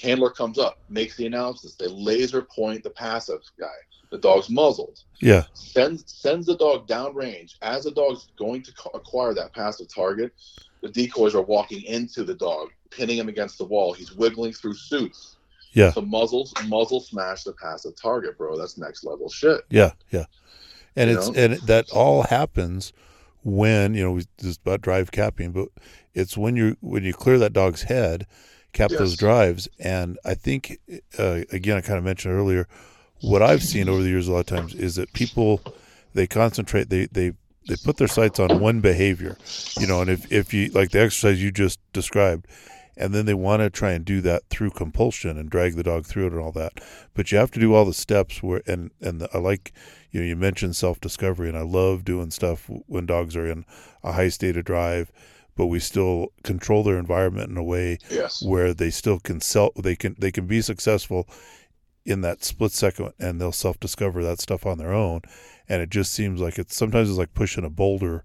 [0.02, 1.76] Handler comes up, makes the announcements.
[1.76, 3.67] They laser point the passive guy.
[4.10, 5.00] The dog's muzzled.
[5.22, 7.56] yeah, Sends sends the dog downrange.
[7.63, 10.32] As the dog's going to acquire that passive target,
[10.82, 13.93] the decoys are walking into the dog, pinning him against the wall.
[13.93, 15.38] He's wiggling through suits.
[15.74, 15.91] Yeah.
[15.91, 18.56] So muzzles muzzle smash the passive target, bro.
[18.58, 19.62] That's next level shit.
[19.69, 20.26] yeah, yeah.
[20.96, 21.40] And it's know?
[21.40, 22.94] and that all happens
[23.44, 25.70] when you know we just about drive capping, but
[26.14, 28.26] it's when you when you clear that dog's head,
[28.72, 30.80] cap those drives, and I think
[31.18, 32.68] uh, again I kind of mentioned earlier,
[33.22, 35.62] what I've seen over the years a lot of times is that people
[36.14, 37.34] they concentrate they they
[37.68, 39.38] they put their sights on one behavior,
[39.80, 42.48] you know, and if if you like the exercise you just described.
[42.96, 46.06] And then they want to try and do that through compulsion and drag the dog
[46.06, 46.74] through it and all that,
[47.14, 49.74] but you have to do all the steps where and and the, I like
[50.12, 53.66] you know you mentioned self discovery and i love doing stuff when dogs are in
[54.04, 55.12] a high state of drive
[55.56, 58.44] but we still control their environment in a way Yes.
[58.44, 61.28] where they still can sell they can they can be successful
[62.06, 65.22] in that split second and they'll self discover that stuff on their own.
[65.70, 68.24] And it just seems like it's sometimes it's like pushing a boulder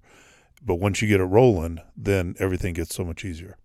[0.63, 3.57] but once you get it rolling then everything gets so much easier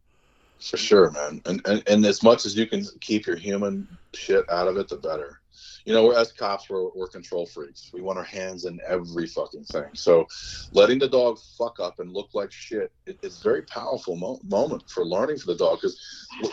[0.63, 1.41] For sure, man.
[1.45, 4.87] And, and and as much as you can keep your human shit out of it,
[4.87, 5.39] the better.
[5.85, 7.91] You know, we're as cops, we're, we're control freaks.
[7.93, 9.89] We want our hands in every fucking thing.
[9.95, 10.25] So,
[10.71, 14.39] letting the dog fuck up and look like shit it, it's a very powerful mo-
[14.45, 15.99] moment for learning for the dog because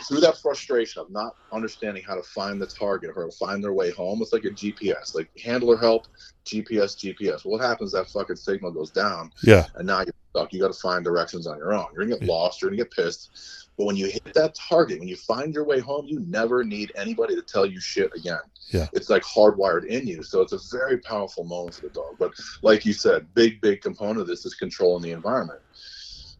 [0.07, 3.91] through that frustration of not understanding how to find the target or find their way
[3.91, 6.07] home, it's like a GPS, like handler help,
[6.45, 7.45] GPS, GPS.
[7.45, 7.93] What happens?
[7.93, 10.51] That fucking signal goes down yeah and now you're stuck.
[10.51, 11.85] You got to find directions on your own.
[11.93, 12.61] You're gonna get lost.
[12.61, 13.69] You're gonna get pissed.
[13.81, 16.91] But when you hit that target, when you find your way home, you never need
[16.95, 18.41] anybody to tell you shit again.
[18.69, 18.85] Yeah.
[18.93, 20.21] It's like hardwired in you.
[20.21, 22.17] So it's a very powerful moment for the dog.
[22.19, 25.61] But like you said, big, big component of this is controlling the environment.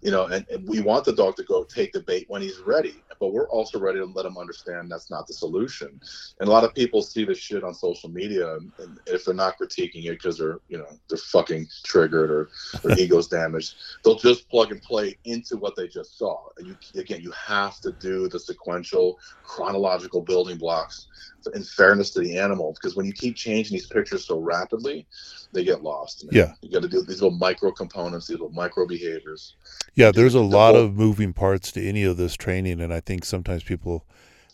[0.01, 2.59] You know, and, and we want the dog to go take the bait when he's
[2.59, 5.99] ready, but we're also ready to let him understand that's not the solution.
[6.39, 9.33] And a lot of people see this shit on social media, and, and if they're
[9.33, 12.49] not critiquing it because they're, you know, they're fucking triggered or
[12.83, 16.39] their ego's damaged, they'll just plug and play into what they just saw.
[16.57, 21.07] And you, again, you have to do the sequential, chronological building blocks
[21.53, 25.05] in fairness to the animal, because when you keep changing these pictures so rapidly,
[25.51, 26.25] they get lost.
[26.31, 26.53] Yeah.
[26.61, 29.55] you got to do these little micro components, these little micro behaviors.
[29.95, 32.99] Yeah, there's a lot whole- of moving parts to any of this training, and I
[32.99, 34.05] think sometimes people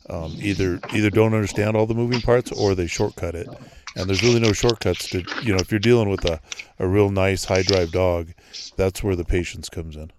[0.09, 3.47] um, either either don't understand all the moving parts or they shortcut it.
[3.95, 6.39] And there's really no shortcuts to you know if you're dealing with a,
[6.79, 8.29] a real nice high drive dog,
[8.75, 10.11] that's where the patience comes in.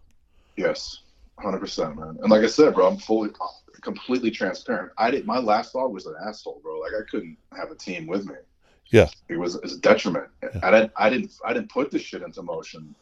[0.57, 1.03] Yes,
[1.39, 2.19] hundred percent, man.
[2.21, 3.31] And like I said, bro, I'm fully,
[3.81, 4.93] completely transparent.
[4.99, 5.27] I did.
[5.27, 6.79] My last dog was an asshole, bro.
[6.81, 8.35] Like I couldn't have a team with me.
[8.91, 9.09] Yeah.
[9.29, 10.29] it was, it was a detriment.
[10.63, 12.95] I didn't, I didn't, I didn't put this shit into motion.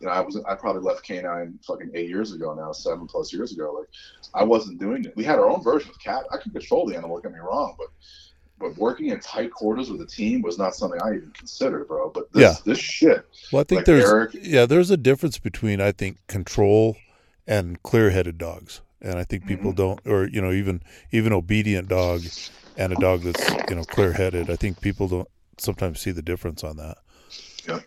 [0.00, 3.30] You know, I was, I probably left canine fucking eight years ago now, seven plus
[3.30, 3.76] years ago.
[3.78, 3.88] Like,
[4.32, 5.14] I wasn't doing it.
[5.16, 6.24] We had our own version of cat.
[6.32, 7.16] I could control the animal.
[7.16, 7.88] Don't get me wrong, but.
[8.56, 12.08] But working in tight quarters with a team was not something I even considered, bro.
[12.10, 12.54] But this, Yeah.
[12.64, 16.18] this shit, Well, I think Like there's Eric- yeah, there's a difference between I think
[16.28, 16.96] control
[17.48, 19.76] and clear-headed dogs, and I think people mm-hmm.
[19.76, 22.22] don't, or you know, even even obedient dog
[22.76, 24.50] and a dog that's you know clear-headed.
[24.50, 26.96] I think people don't sometimes see the difference on that.
[27.68, 27.80] Yeah.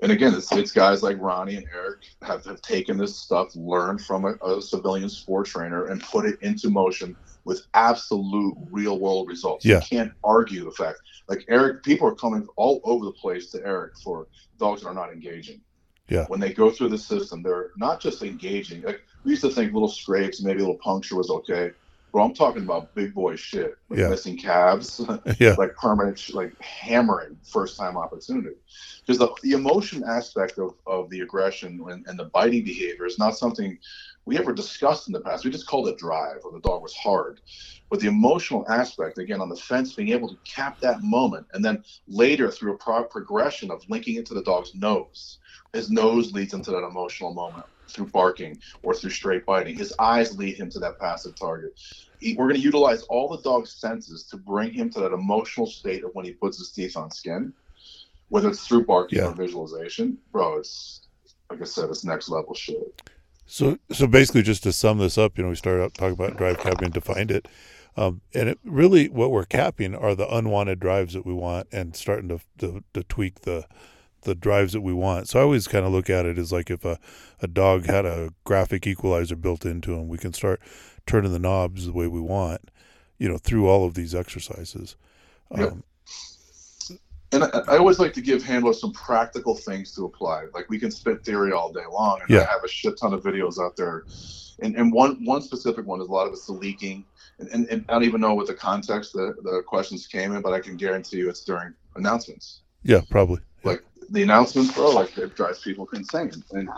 [0.00, 4.00] And again, it's, it's guys like Ronnie and Eric have, have taken this stuff, learned
[4.00, 9.26] from a, a civilian sport trainer, and put it into motion with absolute real world
[9.26, 9.64] results.
[9.64, 9.76] Yeah.
[9.76, 10.98] You can't argue the fact.
[11.28, 14.94] Like Eric, people are coming all over the place to Eric for dogs that are
[14.94, 15.60] not engaging.
[16.08, 16.24] Yeah.
[16.28, 18.82] When they go through the system, they're not just engaging.
[18.82, 21.72] Like we used to think little scrapes, maybe a little puncture was okay.
[22.10, 24.08] Bro, I'm talking about big boy shit, like Yeah.
[24.08, 24.98] missing calves,
[25.38, 25.54] Yeah.
[25.58, 28.56] like permanent, like hammering first time opportunity.
[29.06, 33.18] Because the, the emotion aspect of, of the aggression and, and the biting behavior is
[33.18, 33.78] not something
[34.28, 35.42] we ever discussed in the past.
[35.42, 37.40] We just called it drive or the dog was hard.
[37.90, 41.64] But the emotional aspect, again, on the fence, being able to cap that moment and
[41.64, 45.38] then later through a pro- progression of linking it to the dog's nose.
[45.72, 49.78] His nose leads into that emotional moment through barking or through straight biting.
[49.78, 51.72] His eyes lead him to that passive target.
[52.18, 55.66] He- we're going to utilize all the dog's senses to bring him to that emotional
[55.66, 57.54] state of when he puts his teeth on skin,
[58.28, 59.28] whether it's through barking Yeah.
[59.28, 60.18] or visualization.
[60.30, 61.06] Bro, it's
[61.50, 62.76] like I said, it's next level shit.
[63.50, 66.36] So, so basically, just to sum this up, you know, we started out talking about
[66.36, 67.48] drive capping defined it,
[67.96, 71.96] um, and it really what we're capping are the unwanted drives that we want, and
[71.96, 73.64] starting to to, to tweak the
[74.22, 75.28] the drives that we want.
[75.28, 76.98] So I always kind of look at it as like if a
[77.40, 80.60] a dog had a graphic equalizer built into him, we can start
[81.06, 82.70] turning the knobs the way we want,
[83.18, 84.94] you know, through all of these exercises.
[85.56, 85.72] Yep.
[87.32, 90.46] And I, I always like to give handlers some practical things to apply.
[90.54, 92.40] Like we can spit theory all day long, and Yeah.
[92.48, 94.04] I have a shit ton of videos out there.
[94.60, 97.04] And, and one one specific one is a lot of it's the leaking.
[97.38, 100.42] And, and, and I don't even know what the context the, the questions came in,
[100.42, 102.62] but I can guarantee you it's during announcements.
[102.82, 103.40] yeah, probably.
[103.62, 106.32] Like the announcements, bro, like it drives people insane.
[106.52, 106.68] And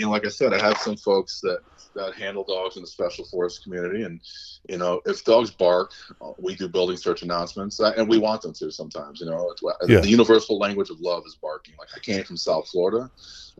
[0.00, 1.60] you know, like I said, I have some folks that
[1.94, 4.20] that handle dogs in the special forest community, and
[4.68, 5.90] you know, if dogs bark,
[6.22, 9.20] uh, we do building search announcements, uh, and we want them to sometimes.
[9.20, 10.00] You know, it's, Yeah.
[10.00, 11.74] the universal language of love is barking.
[11.78, 13.10] Like I came from South Florida,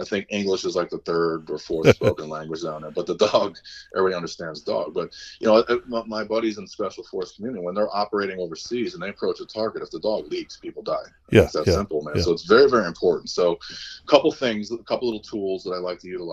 [0.00, 3.16] I think English is like the third or fourth spoken language down there, but the
[3.16, 3.56] dog,
[3.94, 4.94] everybody understands dog.
[4.94, 8.38] But you know, uh, my, my buddies in the special force community, when they're operating
[8.40, 10.96] overseas and they approach a target, if the dog leaks, people die.
[11.30, 12.16] Yeah, It's that yeah, simple, man.
[12.16, 12.22] yeah.
[12.22, 13.28] So it's very, very important.
[13.30, 16.29] So, a couple things, a couple little tools that I like to utilize,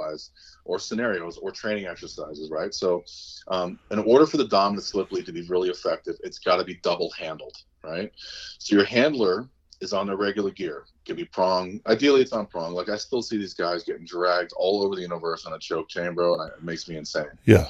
[0.65, 2.73] or scenarios, or training exercises, right?
[2.73, 3.03] So,
[3.47, 6.63] um, in order for the dominant slip lead to be really effective, it's got to
[6.63, 8.12] be double handled, right?
[8.60, 9.47] So your handler
[9.81, 10.86] is on their regular gear.
[11.05, 11.79] Could be prong.
[11.88, 12.73] Ideally, it's on prong.
[12.73, 15.88] Like I still see these guys getting dragged all over the universe on a choke
[15.88, 17.27] chain, bro, and it makes me insane.
[17.45, 17.67] Yeah.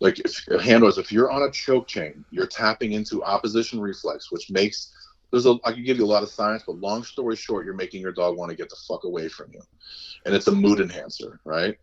[0.00, 4.50] Like if handlers, if you're on a choke chain, you're tapping into opposition reflex, which
[4.50, 4.92] makes
[5.34, 7.74] there's a I can give you a lot of science, but long story short, you're
[7.74, 9.60] making your dog want to get the fuck away from you,
[10.24, 11.76] and it's a mood enhancer, right?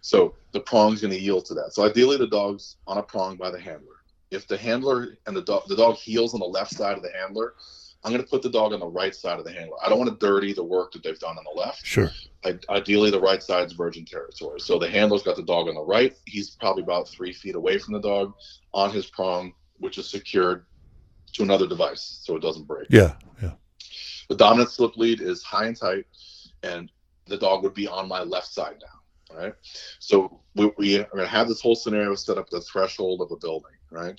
[0.00, 1.74] So the prong's going to yield to that.
[1.74, 3.94] So ideally, the dog's on a prong by the handler.
[4.32, 7.12] If the handler and the dog the dog heels on the left side of the
[7.12, 7.54] handler,
[8.02, 9.76] I'm going to put the dog on the right side of the handler.
[9.84, 11.86] I don't want to dirty the work that they've done on the left.
[11.86, 12.10] Sure.
[12.44, 14.58] I, ideally, the right side's virgin territory.
[14.58, 16.16] So the handler's got the dog on the right.
[16.24, 18.34] He's probably about three feet away from the dog
[18.74, 20.64] on his prong, which is secured
[21.34, 22.86] to another device so it doesn't break.
[22.90, 23.14] Yeah.
[23.42, 23.52] Yeah.
[24.28, 26.04] The dominant slip lead is high and tight,
[26.62, 26.90] and
[27.26, 29.36] the dog would be on my left side now.
[29.36, 29.54] Right.
[29.98, 33.30] So we, we are going to have this whole scenario set up the threshold of
[33.30, 33.72] a building.
[33.90, 34.18] Right.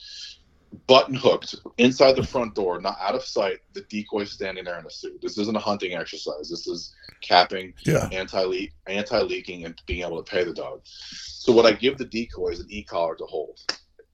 [0.86, 3.58] Button hooked inside the front door, not out of sight.
[3.74, 5.20] The decoy standing there in a suit.
[5.22, 6.50] This isn't a hunting exercise.
[6.50, 8.08] This is capping, Yeah.
[8.12, 10.82] anti leak, anti leaking, and being able to pay the dog.
[10.86, 13.60] So what I give the decoy is an e collar to hold.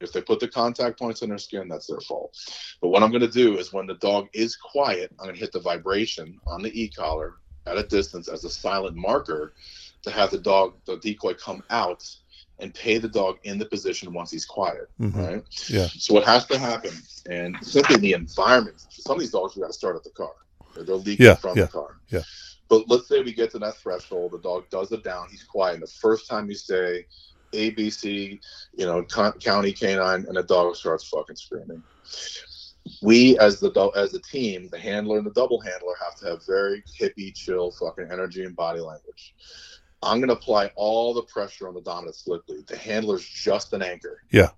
[0.02, 2.36] If they put the contact points in their skin, that's their fault.
[2.82, 5.40] But what I'm going to do is when the dog is quiet, I'm going to
[5.40, 9.54] hit the vibration on the e collar at a distance as a silent marker
[10.04, 12.04] to have the dog, the decoy, come out
[12.60, 14.90] and pay the dog in the position once he's quiet.
[15.00, 15.16] Mhm.
[15.16, 15.44] Right.
[15.70, 15.88] Yeah.
[15.88, 16.92] So what has to happen,
[17.30, 18.82] and simply the environment.
[18.90, 20.34] Some of these dogs we got to start at the car.
[20.74, 21.96] They're, they're leaking Yeah, from yeah, the car.
[22.10, 22.22] yeah.
[22.70, 25.76] But let's say we get to that threshold, the dog does it down, he's quiet.
[25.76, 27.06] And the first time you say
[27.56, 28.40] ABC,
[28.74, 31.84] you know, co- county canine, and the dog starts fucking screaming.
[33.02, 36.26] We, as the do- as the team, the handler and the double handler, have to
[36.28, 39.34] have very hippie, chill, fucking energy and body language.
[40.04, 42.68] I'm gonna apply all the pressure on the dominant slip lead.
[42.68, 44.22] The handler's just an anchor.
[44.32, 44.50] Yeah.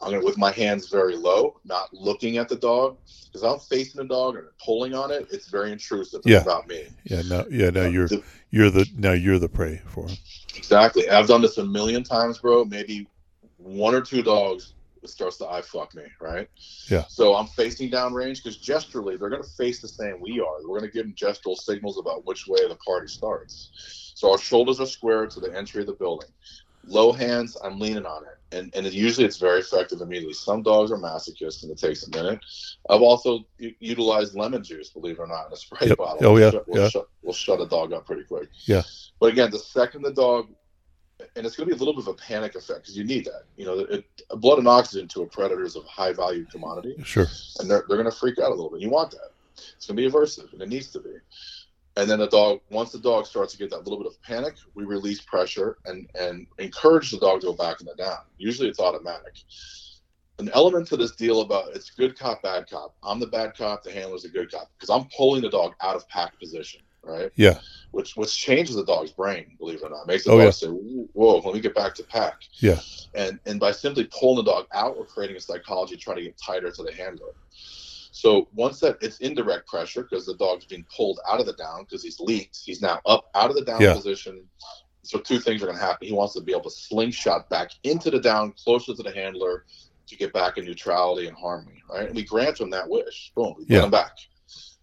[0.00, 4.00] I'm gonna with my hands very low, not looking at the dog, because I'm facing
[4.00, 5.26] the dog and pulling on it.
[5.30, 6.18] It's very intrusive.
[6.20, 6.42] It's Yeah.
[6.42, 6.86] about me.
[7.04, 7.22] Yeah.
[7.22, 7.46] No.
[7.50, 7.70] Yeah.
[7.70, 10.16] Now you're The- you're the now you're the prey for him.
[10.56, 11.08] Exactly.
[11.08, 12.64] I've done this a million times, bro.
[12.64, 13.06] Maybe
[13.58, 16.48] one or two dogs starts to eye fuck me, right?
[16.90, 17.04] Yeah.
[17.08, 20.56] So I'm facing down range because gesturally they're going to face the same we are.
[20.62, 23.70] We're going to give them gestural signals about which way the party starts.
[24.14, 26.28] So our shoulders are square to the entry of the building.
[26.84, 30.32] Low hands, I'm leaning on it, and and it, usually it's very effective immediately.
[30.34, 32.40] Some dogs are masochists, and it takes a minute.
[32.88, 35.98] I've also u- utilized lemon juice, believe it or not, in a spray Yep.
[35.98, 36.26] bottle.
[36.26, 36.88] Oh, We'll yeah, we'll yeah.
[36.88, 38.48] Shut, we'll shut a dog up pretty quick.
[38.64, 38.82] Yeah.
[39.20, 40.48] But again, the second the dog
[41.34, 43.24] and it's going to be a little bit of a panic effect because you need
[43.24, 43.42] that.
[43.56, 44.04] You know, it,
[44.36, 47.26] blood and oxygen to a predator is a high value commodity, Sure.
[47.58, 48.80] and they're, they're going to freak out a little bit.
[48.80, 49.30] You want that.
[49.76, 51.10] It's going to be aversive, and it needs to be.
[51.98, 54.54] And then the dog, once the dog starts to get that little bit of panic,
[54.74, 58.18] we release pressure and and encourage the dog to go back in the down.
[58.38, 59.34] Usually, it's automatic.
[60.38, 62.94] an element to this deal about it's good cop, bad cop.
[63.02, 65.96] I'm the bad cop, the handler's a good cop because I'm pulling the dog out
[65.96, 67.32] of pack position, right?
[67.34, 67.58] Yeah.
[67.90, 70.06] Which which changes the dog's brain, believe it or not.
[70.06, 70.50] Makes the Oh, dog yeah.
[70.52, 72.78] say, "Whoa, let me get back to pack." Yeah.
[73.14, 76.38] And and by simply pulling the dog out, we're creating a psychology trying to get
[76.38, 77.32] tighter to the handler.
[78.18, 81.84] So once that it's indirect pressure because the dog's being pulled out of the down
[81.84, 83.92] because he's leaked, he's now up out of the down Yeah.
[83.94, 84.44] position.
[85.04, 86.08] So two things are going to happen.
[86.08, 89.64] He wants to be able to slingshot back into the down, closer to the handler,
[90.08, 91.80] to get back in neutrality and harmony.
[91.88, 92.08] Right?
[92.08, 93.30] And we grant him that wish.
[93.36, 93.84] Boom, we get Yeah.
[93.84, 94.10] him back.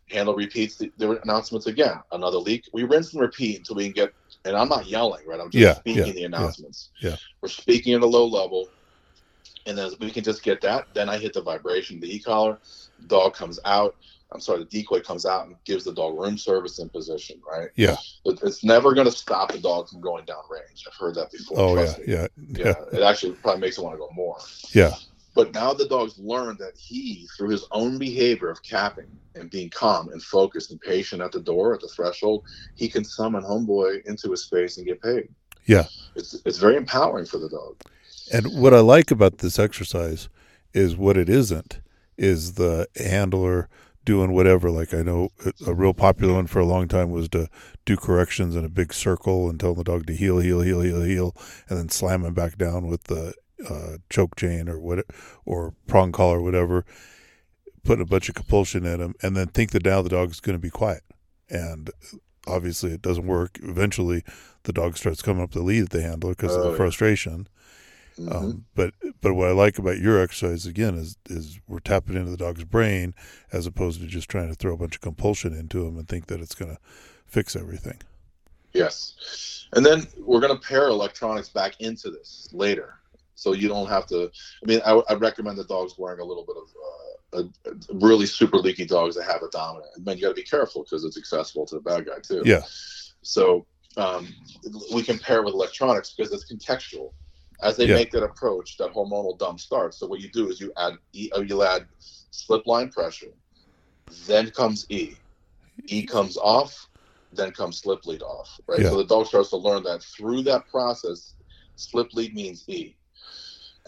[0.09, 1.99] Handler repeats the, the announcements again.
[2.13, 2.63] Another leak.
[2.71, 4.13] We rinse and repeat until we can get.
[4.45, 5.41] And I'm not yelling, right?
[5.41, 6.91] I'm just Yeah, speaking yeah, the yeah, announcements.
[7.01, 7.17] yeah.
[7.41, 8.69] We're speaking at a low level,
[9.65, 10.87] and then we can just get that.
[10.93, 12.59] Then I hit the vibration, the e-collar.
[13.07, 13.95] Dog comes out.
[14.31, 17.69] I'm sorry, the decoy comes out and gives the dog room service in position, right?
[17.75, 17.95] Yeah.
[18.25, 20.85] But it's never going to stop the dog from going down range.
[20.87, 21.59] I've heard that before.
[21.59, 22.03] Oh yeah, me.
[22.07, 22.73] yeah, yeah.
[22.91, 24.37] It actually probably makes it want to go more.
[24.71, 24.93] Yeah.
[25.35, 29.69] But now the dog's learned that he, through his own behavior of capping and being
[29.69, 32.45] calm and focused and patient at the door, at the threshold,
[32.75, 35.27] he can summon homeboy into his space and get paid.
[35.65, 35.85] Yeah.
[36.15, 37.75] It's it's very empowering for the dog.
[38.33, 40.29] And what I like about this exercise
[40.73, 41.79] is what it isn't
[42.17, 43.69] is the handler
[44.03, 44.69] doing whatever.
[44.69, 45.29] Like I know
[45.65, 47.49] a real popular one for a long time was to
[47.85, 51.01] do corrections in a big circle and tell the dog to heel, heel, heel, heel,
[51.01, 51.35] heel,
[51.69, 53.33] and then slam him back down with the
[53.69, 55.05] uh, choke chain or what,
[55.45, 56.85] or prong collar, or whatever.
[57.83, 60.57] Putting a bunch of compulsion in him, and then think that now the dog's going
[60.57, 61.03] to be quiet.
[61.49, 61.91] And
[62.47, 63.59] obviously, it doesn't work.
[63.61, 64.23] Eventually,
[64.63, 66.77] the dog starts coming up the lead at the handler because of Oh, the yeah.
[66.77, 67.47] frustration.
[68.19, 68.33] Mhm.
[68.33, 72.31] Um, but but what I like about your exercise again is is we're tapping into
[72.31, 73.13] the dog's brain
[73.51, 76.27] as opposed to just trying to throw a bunch of compulsion into him and think
[76.27, 76.79] that it's going to
[77.25, 77.99] fix everything.
[78.73, 79.67] Yes.
[79.73, 82.95] And then we're going to pair electronics back into this later.
[83.35, 84.31] So you don't have to.
[84.63, 87.97] I mean, I, I recommend the dogs wearing a little bit of uh, a, a
[87.99, 89.91] really super leaky dogs that have a dominant.
[89.95, 92.43] And then you got to be careful because it's accessible to the bad guy too.
[92.45, 92.61] Yeah.
[93.21, 93.65] So
[93.97, 94.27] um,
[94.93, 97.11] we can pair with electronics because it's contextual.
[97.61, 97.95] As they Yeah.
[97.95, 99.97] make that approach, that hormonal dump starts.
[99.99, 101.87] So what you do is you add E, uh, you add
[102.31, 103.33] slip line pressure,
[104.27, 105.15] then comes E.
[105.85, 106.89] E comes off,
[107.31, 108.59] then comes slip lead off.
[108.67, 108.81] Right.
[108.81, 108.89] Yeah.
[108.89, 111.35] So the dog starts to learn that through that process,
[111.75, 112.95] slip lead means E.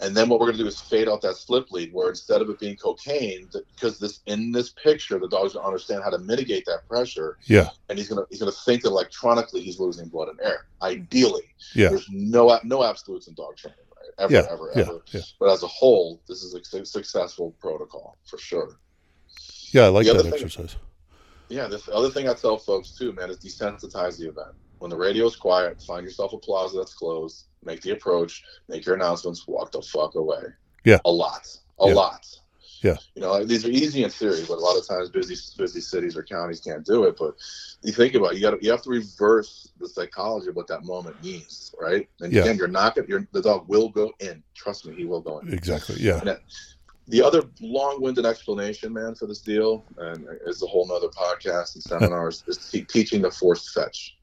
[0.00, 2.40] And then what we're going to do is fade out that slip lead, where instead
[2.40, 6.10] of it being cocaine, because this in this picture, the dog's going to understand how
[6.10, 9.60] to mitigate that pressure, Yeah, and he's going to he's going to think that electronically
[9.60, 10.66] he's losing blood and air.
[10.82, 11.42] Ideally,
[11.74, 14.10] yeah, there's no no absolutes in dog training, right?
[14.20, 15.02] Ever, yeah, ever, yeah, ever.
[15.10, 15.20] yeah.
[15.40, 18.78] But as a whole, this is a successful protocol for sure.
[19.72, 20.76] Yeah, I like The that other thing- exercise.
[21.48, 24.54] Yeah, the other thing I tell folks too, man, is desensitize the event.
[24.78, 28.94] When the radio's quiet, find yourself a plaza that's closed, make the approach, make your
[28.94, 30.42] announcements, walk the fuck away.
[30.84, 30.98] Yeah.
[31.04, 31.46] A lot.
[31.80, 31.94] A Yeah.
[31.94, 32.26] lot.
[32.82, 32.96] Yeah.
[33.16, 36.16] You know, these are easy in theory, but a lot of times busy busy cities
[36.16, 37.16] or counties can't do it.
[37.18, 37.34] But
[37.82, 40.84] you think about it, you got you have to reverse the psychology of what that
[40.84, 42.08] moment means, right?
[42.20, 42.42] And Yeah.
[42.42, 44.44] again, you're not gonna you're, the dog will go in.
[44.54, 45.52] Trust me, he will go in.
[45.52, 45.96] Exactly.
[45.98, 46.36] Yeah,
[47.08, 51.82] The other long-winded explanation, man, for this deal, and is a whole nother podcast and
[51.82, 54.17] seminars, is te- teaching the forced fetch.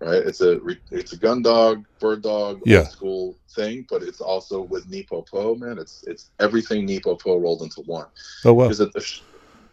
[0.00, 0.22] Right?
[0.24, 0.60] It's a
[0.92, 2.78] it's a gun dog, bird dog, Yeah.
[2.78, 5.78] old school thing, but it's also with NePoPo, man.
[5.78, 8.06] It's it's everything NePoPo rolled into one.
[8.44, 8.68] Oh well.
[8.68, 9.22] Because the, sh-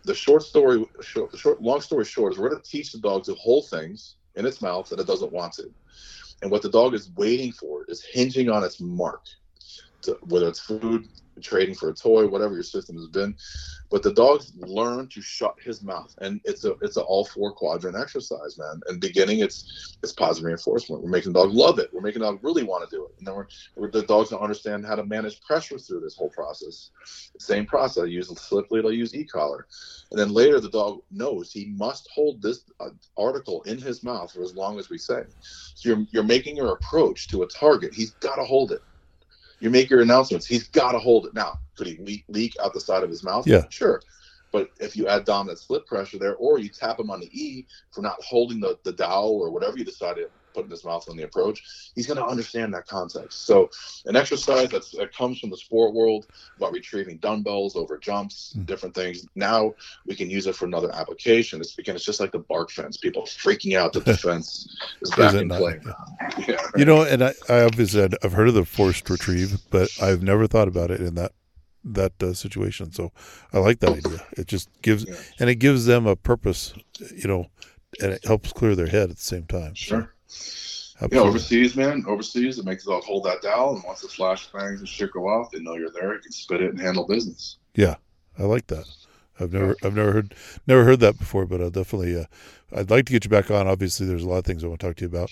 [0.03, 3.23] the short story, short, short, long story short, is we're going to teach the dog
[3.25, 5.69] to hold things in its mouth that it doesn't want to,
[6.41, 9.23] and what the dog is waiting for is hinging on its mark,
[10.01, 11.07] to, whether it's food,
[11.41, 13.35] trading for a toy, whatever your system has been.
[13.91, 17.53] But the dogs learn to shut his mouth, and it's a it's an all four
[17.53, 18.81] quadrant exercise, man.
[18.87, 21.03] And beginning, it's it's positive reinforcement.
[21.03, 21.91] We're making the dog love it.
[21.93, 24.31] We're making the dog really want to do it, and then we're, we're the dog's
[24.31, 26.89] gonna understand how to manage pressure through this whole process.
[27.39, 28.03] Same process.
[28.03, 28.85] I use a slip lead.
[28.85, 29.67] I use e-collar,
[30.11, 34.31] and then later the dog knows he must hold this uh, article in his mouth
[34.31, 35.23] for as long as we say.
[35.75, 37.93] So you're you're making your approach to a target.
[37.93, 38.81] He's got to hold it.
[39.59, 40.45] You make your announcements.
[40.45, 41.33] He's got to hold it.
[41.33, 43.47] Now, could he leak, leak out the side of his mouth?
[43.47, 43.63] Yeah.
[43.69, 44.01] sure.
[44.51, 47.65] But if you add dominant split pressure there, or you tap him on the E
[47.91, 50.17] for not holding the, the dowel or whatever you decide
[50.55, 51.63] to put in his mouth on the approach,
[51.95, 53.45] he's going to understand that context.
[53.45, 53.69] So,
[54.05, 56.27] an exercise that's, that comes from the sport world
[56.57, 58.65] about retrieving dumbbells over jumps, Mm.
[58.65, 59.25] different things.
[59.35, 59.73] Now
[60.05, 61.59] we can use it for another application.
[61.61, 62.97] It's again, it's just like the bark fence.
[62.97, 64.67] People freaking out that the fence
[65.01, 65.59] is back it in not?
[65.59, 65.79] play.
[66.47, 66.57] Yeah.
[66.77, 70.21] You know, and I, I obviously had, I've heard of the forced retrieve, but I've
[70.23, 71.31] never thought about it in that
[71.87, 72.91] that uh, situation.
[72.91, 73.11] So
[73.53, 74.19] I like that idea.
[74.37, 75.15] It just gives Yeah.
[75.39, 76.73] and it gives them a purpose,
[77.15, 77.45] you know,
[78.01, 79.73] and it helps clear their head at the same time.
[79.75, 80.11] Sure.
[80.27, 81.17] Absolutely.
[81.17, 84.47] Yeah, overseas, man, overseas, it makes the dog hold that dial, and once the flash
[84.47, 86.13] bangs and shit go off, they know you're there.
[86.13, 87.57] You can spit it and handle business.
[87.75, 87.95] Yeah,
[88.39, 88.85] I like that.
[89.37, 90.33] I've never, I've never heard,
[90.65, 92.23] never heard that before, but I'll definitely, uh,
[92.73, 93.67] I'd like to get you back on.
[93.67, 95.31] Obviously, there's a lot of things I want to talk to you about,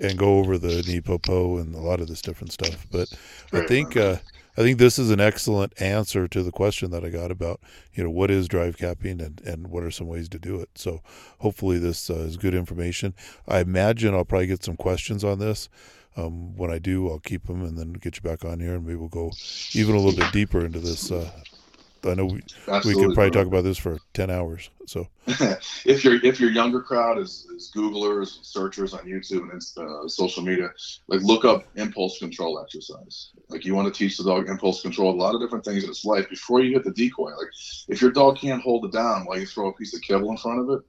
[0.00, 2.86] and go over the NePoPo and a lot of this different stuff.
[2.90, 3.10] But
[3.54, 4.16] I think, uh,
[4.60, 7.62] I think this is an excellent answer to the question that I got about,
[7.94, 10.68] you know, what is drive capping and, and what are some ways to do it.
[10.74, 11.00] So
[11.38, 13.14] hopefully this uh, is good information.
[13.48, 15.70] I imagine I'll probably get some questions on this.
[16.14, 18.84] Um, when I do, I'll keep them and then get you back on here and
[18.84, 19.32] maybe we'll go
[19.72, 21.30] even a little bit deeper into this uh,
[22.04, 23.40] I know we Absolutely, we could probably bro.
[23.42, 24.70] talk about this for ten hours.
[24.86, 25.06] So
[25.84, 30.42] if your if your younger crowd is, is Googlers, searchers on YouTube and uh, social
[30.42, 30.70] media,
[31.08, 33.30] like look up impulse control exercise.
[33.48, 35.90] Like you want to teach the dog impulse control, a lot of different things in
[35.90, 37.30] its life before you hit the decoy.
[37.30, 37.50] Like
[37.88, 40.36] if your dog can't hold it down while you throw a piece of kibble in
[40.36, 40.80] front of it,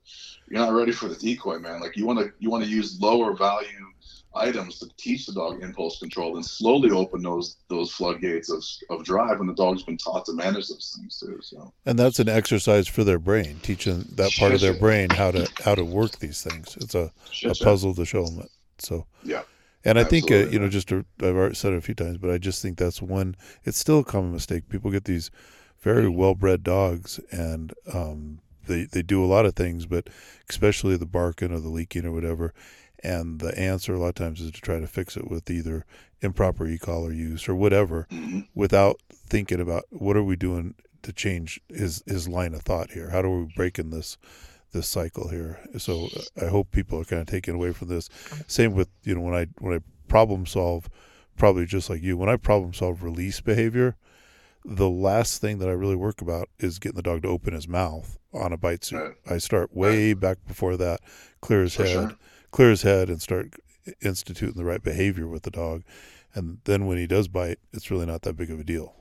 [0.49, 1.81] you're not ready for the decoy, man.
[1.81, 3.90] Like you want to you want to use lower value
[4.33, 9.03] items to teach the dog impulse control and slowly open those those floodgates of, of
[9.03, 11.73] drive when the dog's been taught to manage those things too so.
[11.85, 15.49] And that's an exercise for their brain teaching that part of their brain how to
[15.63, 16.77] how to work these things.
[16.79, 17.11] It's a,
[17.45, 19.05] a puzzle to show them it so.
[19.23, 19.43] Yeah.
[19.83, 22.17] And I think, uh, you know, just to, I've already said it a few times,
[22.17, 24.69] but I just think that's one, it's still a common mistake.
[24.69, 25.31] People get these
[25.79, 30.07] very well bred dogs and um, they, they do a lot of things, but
[30.49, 32.53] especially the barking or the leaking or whatever.
[33.03, 35.85] And the answer a lot of times is to try to fix it with either
[36.21, 38.41] improper e-collar use or whatever mm-hmm.
[38.53, 43.09] without thinking about what are we doing to change his, his line of thought here?
[43.09, 44.17] How do we break in this
[44.71, 45.59] this cycle here?
[45.77, 46.07] So
[46.41, 48.07] I hope people are kind of taking away from this.
[48.47, 50.89] Same with, you know, when I when I problem solve,
[51.37, 53.97] probably just like you, when I problem solve release behavior,
[54.63, 57.67] the last thing that I really work about is getting the dog to open his
[57.67, 58.97] mouth on a bite suit.
[58.97, 59.35] Right.
[59.35, 60.19] I start way right.
[60.19, 61.01] back before that,
[61.41, 61.93] clear his For head.
[61.93, 62.17] Sure
[62.51, 63.55] clear his head and start
[64.01, 65.83] instituting the right behavior with the dog.
[66.33, 68.95] And then when he does bite, it's really not that big of a deal.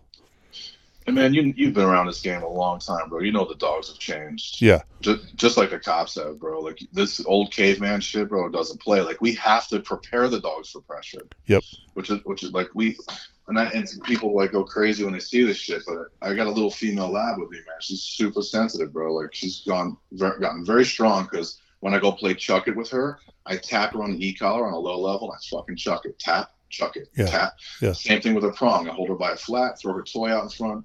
[1.06, 3.20] And man, you you've been around this game a long time, bro.
[3.20, 4.60] You know the dogs have changed.
[4.60, 4.82] Yeah.
[5.00, 6.60] Just just like the cops have, bro.
[6.60, 9.00] Like this old caveman shit, bro, doesn't play.
[9.00, 11.26] Like we have to prepare the dogs for pressure.
[11.46, 11.64] Yep.
[11.94, 12.98] Which is which is like we
[13.48, 15.82] and I, and people like go crazy when they see this shit.
[15.86, 17.76] But I got a little female lab with me, man.
[17.80, 19.14] She's super sensitive, bro.
[19.14, 23.18] Like she's gone gotten very strong because when I go play chuck it with her,
[23.46, 25.32] I tap her on the e collar on a low level.
[25.32, 27.26] I fucking chuck it, tap, chuck it, yeah.
[27.26, 27.52] tap.
[27.80, 27.92] Yeah.
[27.92, 28.88] Same thing with a prong.
[28.88, 30.84] I hold her by a flat, throw her toy out in front,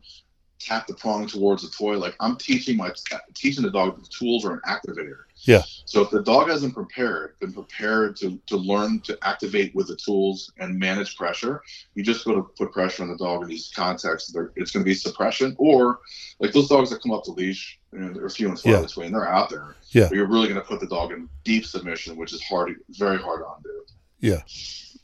[0.59, 1.97] tap the prong towards the toy.
[1.97, 2.91] Like I'm teaching my
[3.33, 5.23] teaching the dog the tools are an activator.
[5.43, 5.63] Yeah.
[5.85, 9.95] So if the dog hasn't prepared, been prepared to to learn to activate with the
[9.95, 11.61] tools and manage pressure,
[11.93, 14.33] you just go to put pressure on the dog in these contexts.
[14.55, 15.99] It's going to be suppression or
[16.39, 17.79] like those dogs that come up the leash.
[17.95, 18.81] And they're few and far yeah.
[18.81, 19.11] between.
[19.11, 19.75] They're out there.
[19.89, 20.07] Yeah.
[20.09, 23.17] But you're really going to put the dog in deep submission, which is hard, very
[23.17, 23.85] hard to undo.
[24.19, 24.41] Yeah.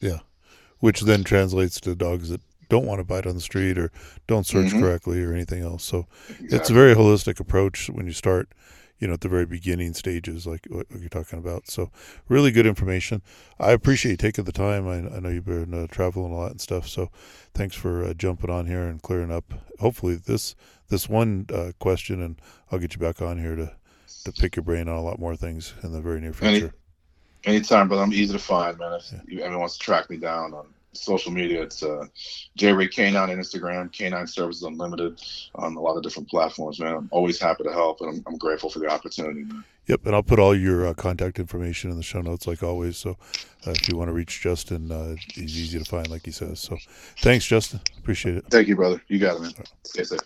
[0.01, 0.19] Yeah.
[0.79, 3.91] Which then translates to dogs that don't want to bite on the street or
[4.27, 4.81] don't search mm-hmm.
[4.81, 5.83] correctly or anything else.
[5.83, 6.57] So exactly.
[6.57, 8.49] it's a very holistic approach when you start,
[9.01, 11.67] you know, at the very beginning stages, like what you're talking about.
[11.67, 11.89] So
[12.29, 13.23] really good information.
[13.59, 14.87] I appreciate you taking the time.
[14.87, 16.87] I, I know you've been uh, traveling a lot and stuff.
[16.87, 17.09] So
[17.55, 19.53] thanks for uh, jumping on here and clearing up.
[19.79, 20.55] Hopefully this
[20.89, 22.39] this one uh, question, and
[22.71, 23.73] I'll get you back on here to
[24.23, 26.73] to pick your brain on a lot more things in the very near future.
[27.43, 28.93] Any, anytime, but I'm easy to find, man.
[28.93, 29.45] If yeah.
[29.45, 31.61] anyone wants to track me down on social media.
[31.63, 32.05] It's uh,
[32.57, 35.21] J-Ray Canine on Instagram, Canine Services Unlimited
[35.55, 36.95] on a lot of different platforms, man.
[36.95, 39.43] I'm always happy to help, and I'm, I'm grateful for the opportunity.
[39.43, 39.63] Man.
[39.87, 42.97] Yep, and I'll put all your uh, contact information in the show notes, like always.
[42.97, 43.11] So
[43.65, 46.59] uh, if you want to reach Justin, uh, he's easy to find, like he says.
[46.59, 46.77] So
[47.19, 47.81] thanks, Justin.
[47.97, 48.45] Appreciate it.
[48.49, 49.01] Thank you, brother.
[49.07, 49.51] You got it, man.
[49.83, 50.19] Stay safe.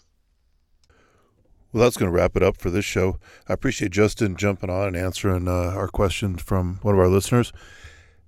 [1.72, 3.20] Well, that's going to wrap it up for this show.
[3.50, 7.52] I appreciate Justin jumping on and answering uh, our question from one of our listeners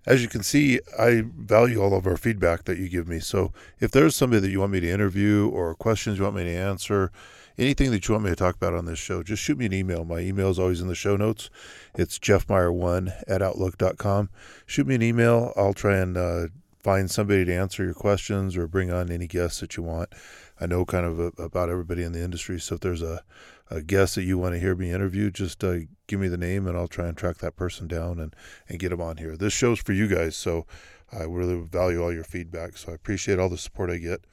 [0.07, 3.19] as you can see, I value all of our feedback that you give me.
[3.19, 6.45] So if there's somebody that you want me to interview or questions you want me
[6.45, 7.11] to answer,
[7.57, 9.73] anything that you want me to talk about on this show, just shoot me an
[9.73, 10.05] email.
[10.05, 11.49] My email is always in the show notes.
[11.93, 14.29] It's jeffmeyer1 at outlook.com.
[14.65, 15.51] Shoot me an email.
[15.57, 16.47] I'll try and uh,
[16.79, 20.09] find somebody to answer your questions or bring on any guests that you want.
[20.57, 22.61] I know kind of a, about everybody in the industry.
[22.61, 23.23] So if there's a
[23.69, 26.67] a guest that you want to hear me interview, just uh, give me the name
[26.67, 28.35] and I'll try and track that person down and,
[28.67, 29.37] and get them on here.
[29.37, 30.65] This show's for you guys, so
[31.11, 32.77] I really value all your feedback.
[32.77, 34.25] So I appreciate all the support I get.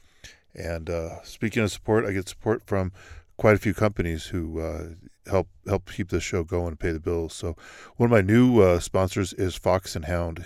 [0.53, 2.91] And uh, speaking of support, I get support from
[3.37, 4.89] quite a few companies who uh,
[5.29, 7.33] help help keep this show going and pay the bills.
[7.33, 7.55] So
[7.97, 10.45] one of my new uh, sponsors is Fox and Hound.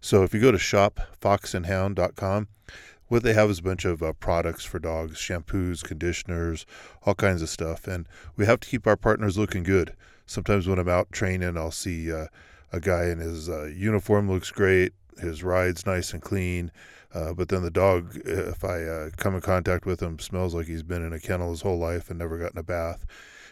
[0.00, 2.48] So if you go to shopfoxandhound.com,
[3.08, 6.66] what they have is a bunch of uh, products for dogs shampoos conditioners
[7.04, 8.06] all kinds of stuff and
[8.36, 9.94] we have to keep our partners looking good
[10.28, 12.26] sometimes when i'm out training i'll see uh,
[12.72, 16.70] a guy in his uh, uniform looks great his ride's nice and clean.
[17.14, 20.66] Uh, but then the dog, if I uh, come in contact with him, smells like
[20.66, 23.06] he's been in a kennel his whole life and never gotten a bath.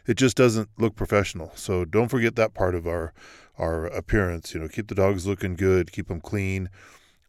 [0.07, 1.53] It just doesn't look professional.
[1.55, 3.12] So don't forget that part of our
[3.59, 4.53] our appearance.
[4.53, 6.68] You know, keep the dogs looking good, keep them clean.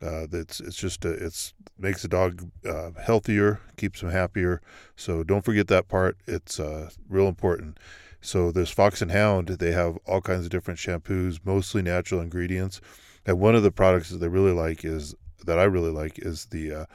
[0.01, 4.61] Uh, that's it's just a, it's makes the dog uh, healthier, keeps them happier.
[4.95, 6.17] So don't forget that part.
[6.27, 7.79] It's uh, real important.
[8.27, 9.47] So there's Fox and Hound.
[9.47, 12.81] They have all kinds of different shampoos, mostly natural ingredients.
[13.25, 15.15] And one of the products that they really like is
[15.45, 16.85] that I really like is the uh,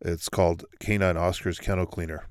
[0.00, 2.26] it's called Canine Oscar's Kennel Cleaner.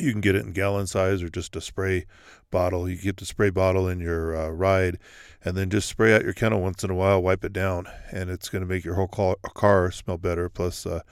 [0.00, 2.06] You can get it in gallon size or just a spray
[2.50, 2.88] bottle.
[2.88, 4.98] You get the spray bottle in your uh, ride,
[5.44, 7.22] and then just spray out your kennel once in a while.
[7.22, 10.48] Wipe it down, and it's going to make your whole car, car smell better.
[10.48, 11.02] Plus, uh,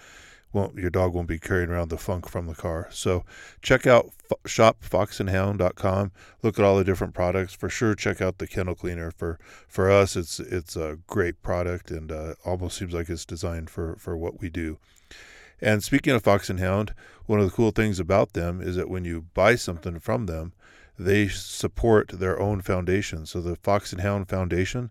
[0.53, 2.89] won't your dog won't be carrying around the funk from the car.
[2.91, 3.25] So
[3.63, 6.13] check out f- shopfoxandhound.com.
[6.43, 7.55] Look at all the different products.
[7.55, 9.11] For sure, check out the kennel cleaner.
[9.11, 9.39] For
[9.69, 13.97] for us, it's it's a great product and uh, almost seems like it's designed for
[13.97, 14.79] for what we do.
[15.61, 16.95] And speaking of Fox and Hound,
[17.27, 20.53] one of the cool things about them is that when you buy something from them,
[20.99, 23.27] they support their own foundation.
[23.27, 24.91] So the Fox and Hound Foundation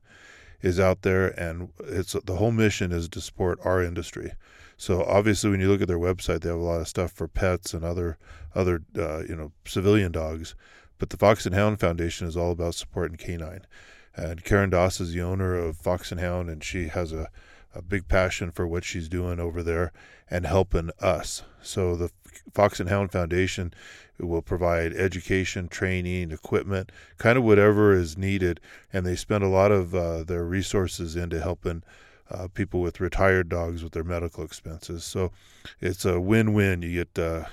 [0.61, 4.33] is out there, and it's the whole mission is to support our industry.
[4.77, 7.27] So obviously, when you look at their website, they have a lot of stuff for
[7.27, 8.17] pets and other
[8.53, 10.55] other uh, you know civilian dogs.
[10.99, 13.65] But the Fox and Hound Foundation is all about supporting canine.
[14.15, 17.29] And Karen Doss is the owner of Fox and Hound, and she has a,
[17.75, 19.91] a big passion for what she's doing over there
[20.29, 21.43] and helping us.
[21.61, 22.09] So the
[22.53, 23.73] Fox and Hound Foundation
[24.19, 28.59] will provide education, training, equipment, kind of whatever is needed,
[28.91, 31.83] and they spend a lot of uh, their resources into helping
[32.31, 35.03] uh, people with retired dogs with their medical expenses.
[35.03, 35.31] So
[35.79, 36.81] it's a win-win.
[36.81, 37.45] You get uh,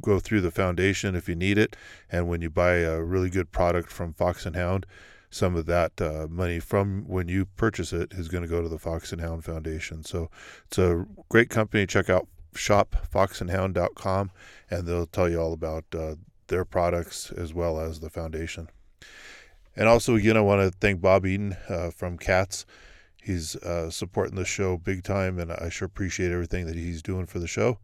[0.00, 1.76] go through the foundation if you need it,
[2.10, 4.86] and when you buy a really good product from Fox and Hound,
[5.30, 8.68] some of that uh, money from when you purchase it is going to go to
[8.68, 10.02] the Fox and Hound Foundation.
[10.02, 10.30] So
[10.66, 11.86] it's a great company.
[11.86, 14.30] Check out shopfoxandhound.com,
[14.70, 16.14] and they'll tell you all about uh,
[16.48, 18.68] their products as well as the foundation.
[19.76, 22.64] And also, again, I want to thank Bob Eden uh, from KATS
[23.26, 27.26] he's uh, supporting the show big time, and I sure appreciate everything that he's doing
[27.26, 27.78] for the show.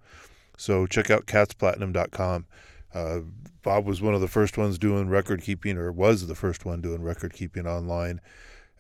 [0.57, 2.47] So check out katsplatinum.com.
[2.95, 3.21] Uh,
[3.63, 6.81] Bob was one of the first ones doing record keeping, or was the first one
[6.81, 8.21] doing record keeping online.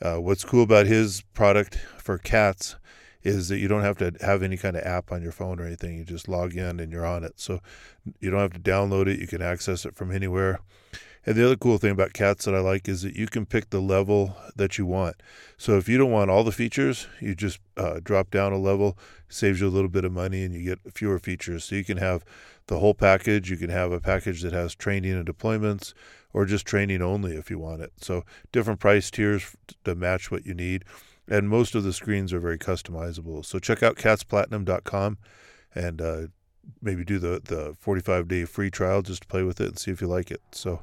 [0.00, 2.76] Uh, what's cool about his product for KATS
[3.22, 5.64] is that you don't have to have any kind of app on your phone or
[5.64, 5.96] anything.
[5.96, 7.34] You just log in and you're on it.
[7.36, 7.60] So
[8.20, 9.20] you don't have to download it.
[9.20, 10.60] You can access it from anywhere.
[11.24, 13.70] And the other cool thing about KATS that I like is that you can pick
[13.70, 15.22] the level that you want.
[15.56, 18.98] So if you don't want all the features, you just uh, drop down a level,
[19.28, 21.64] saves you a little bit of money, and you get fewer features.
[21.64, 22.24] So you can have
[22.66, 23.50] the whole package.
[23.50, 25.94] You can have a package that has training and deployments,
[26.32, 27.92] or just training only if you want it.
[27.98, 29.54] So different price tiers
[29.84, 30.84] to match what you need.
[31.28, 33.44] And most of the screens are very customizable.
[33.44, 35.18] So check out katsplatinum.com
[35.72, 36.26] and uh,
[36.80, 39.90] maybe do the, the 45 day free trial just to play with it and see
[39.90, 40.42] if you like it.
[40.52, 40.82] So,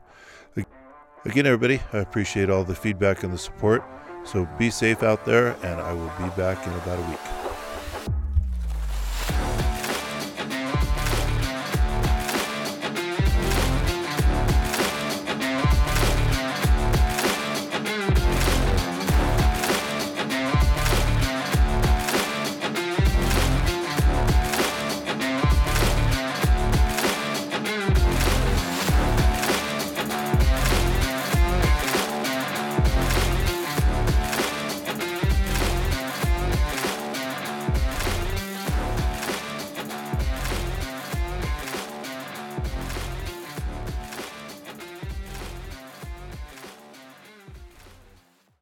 [1.25, 3.83] again, everybody, I appreciate all the feedback and the support.
[4.25, 7.48] So be safe out there, and I will be back in about a week.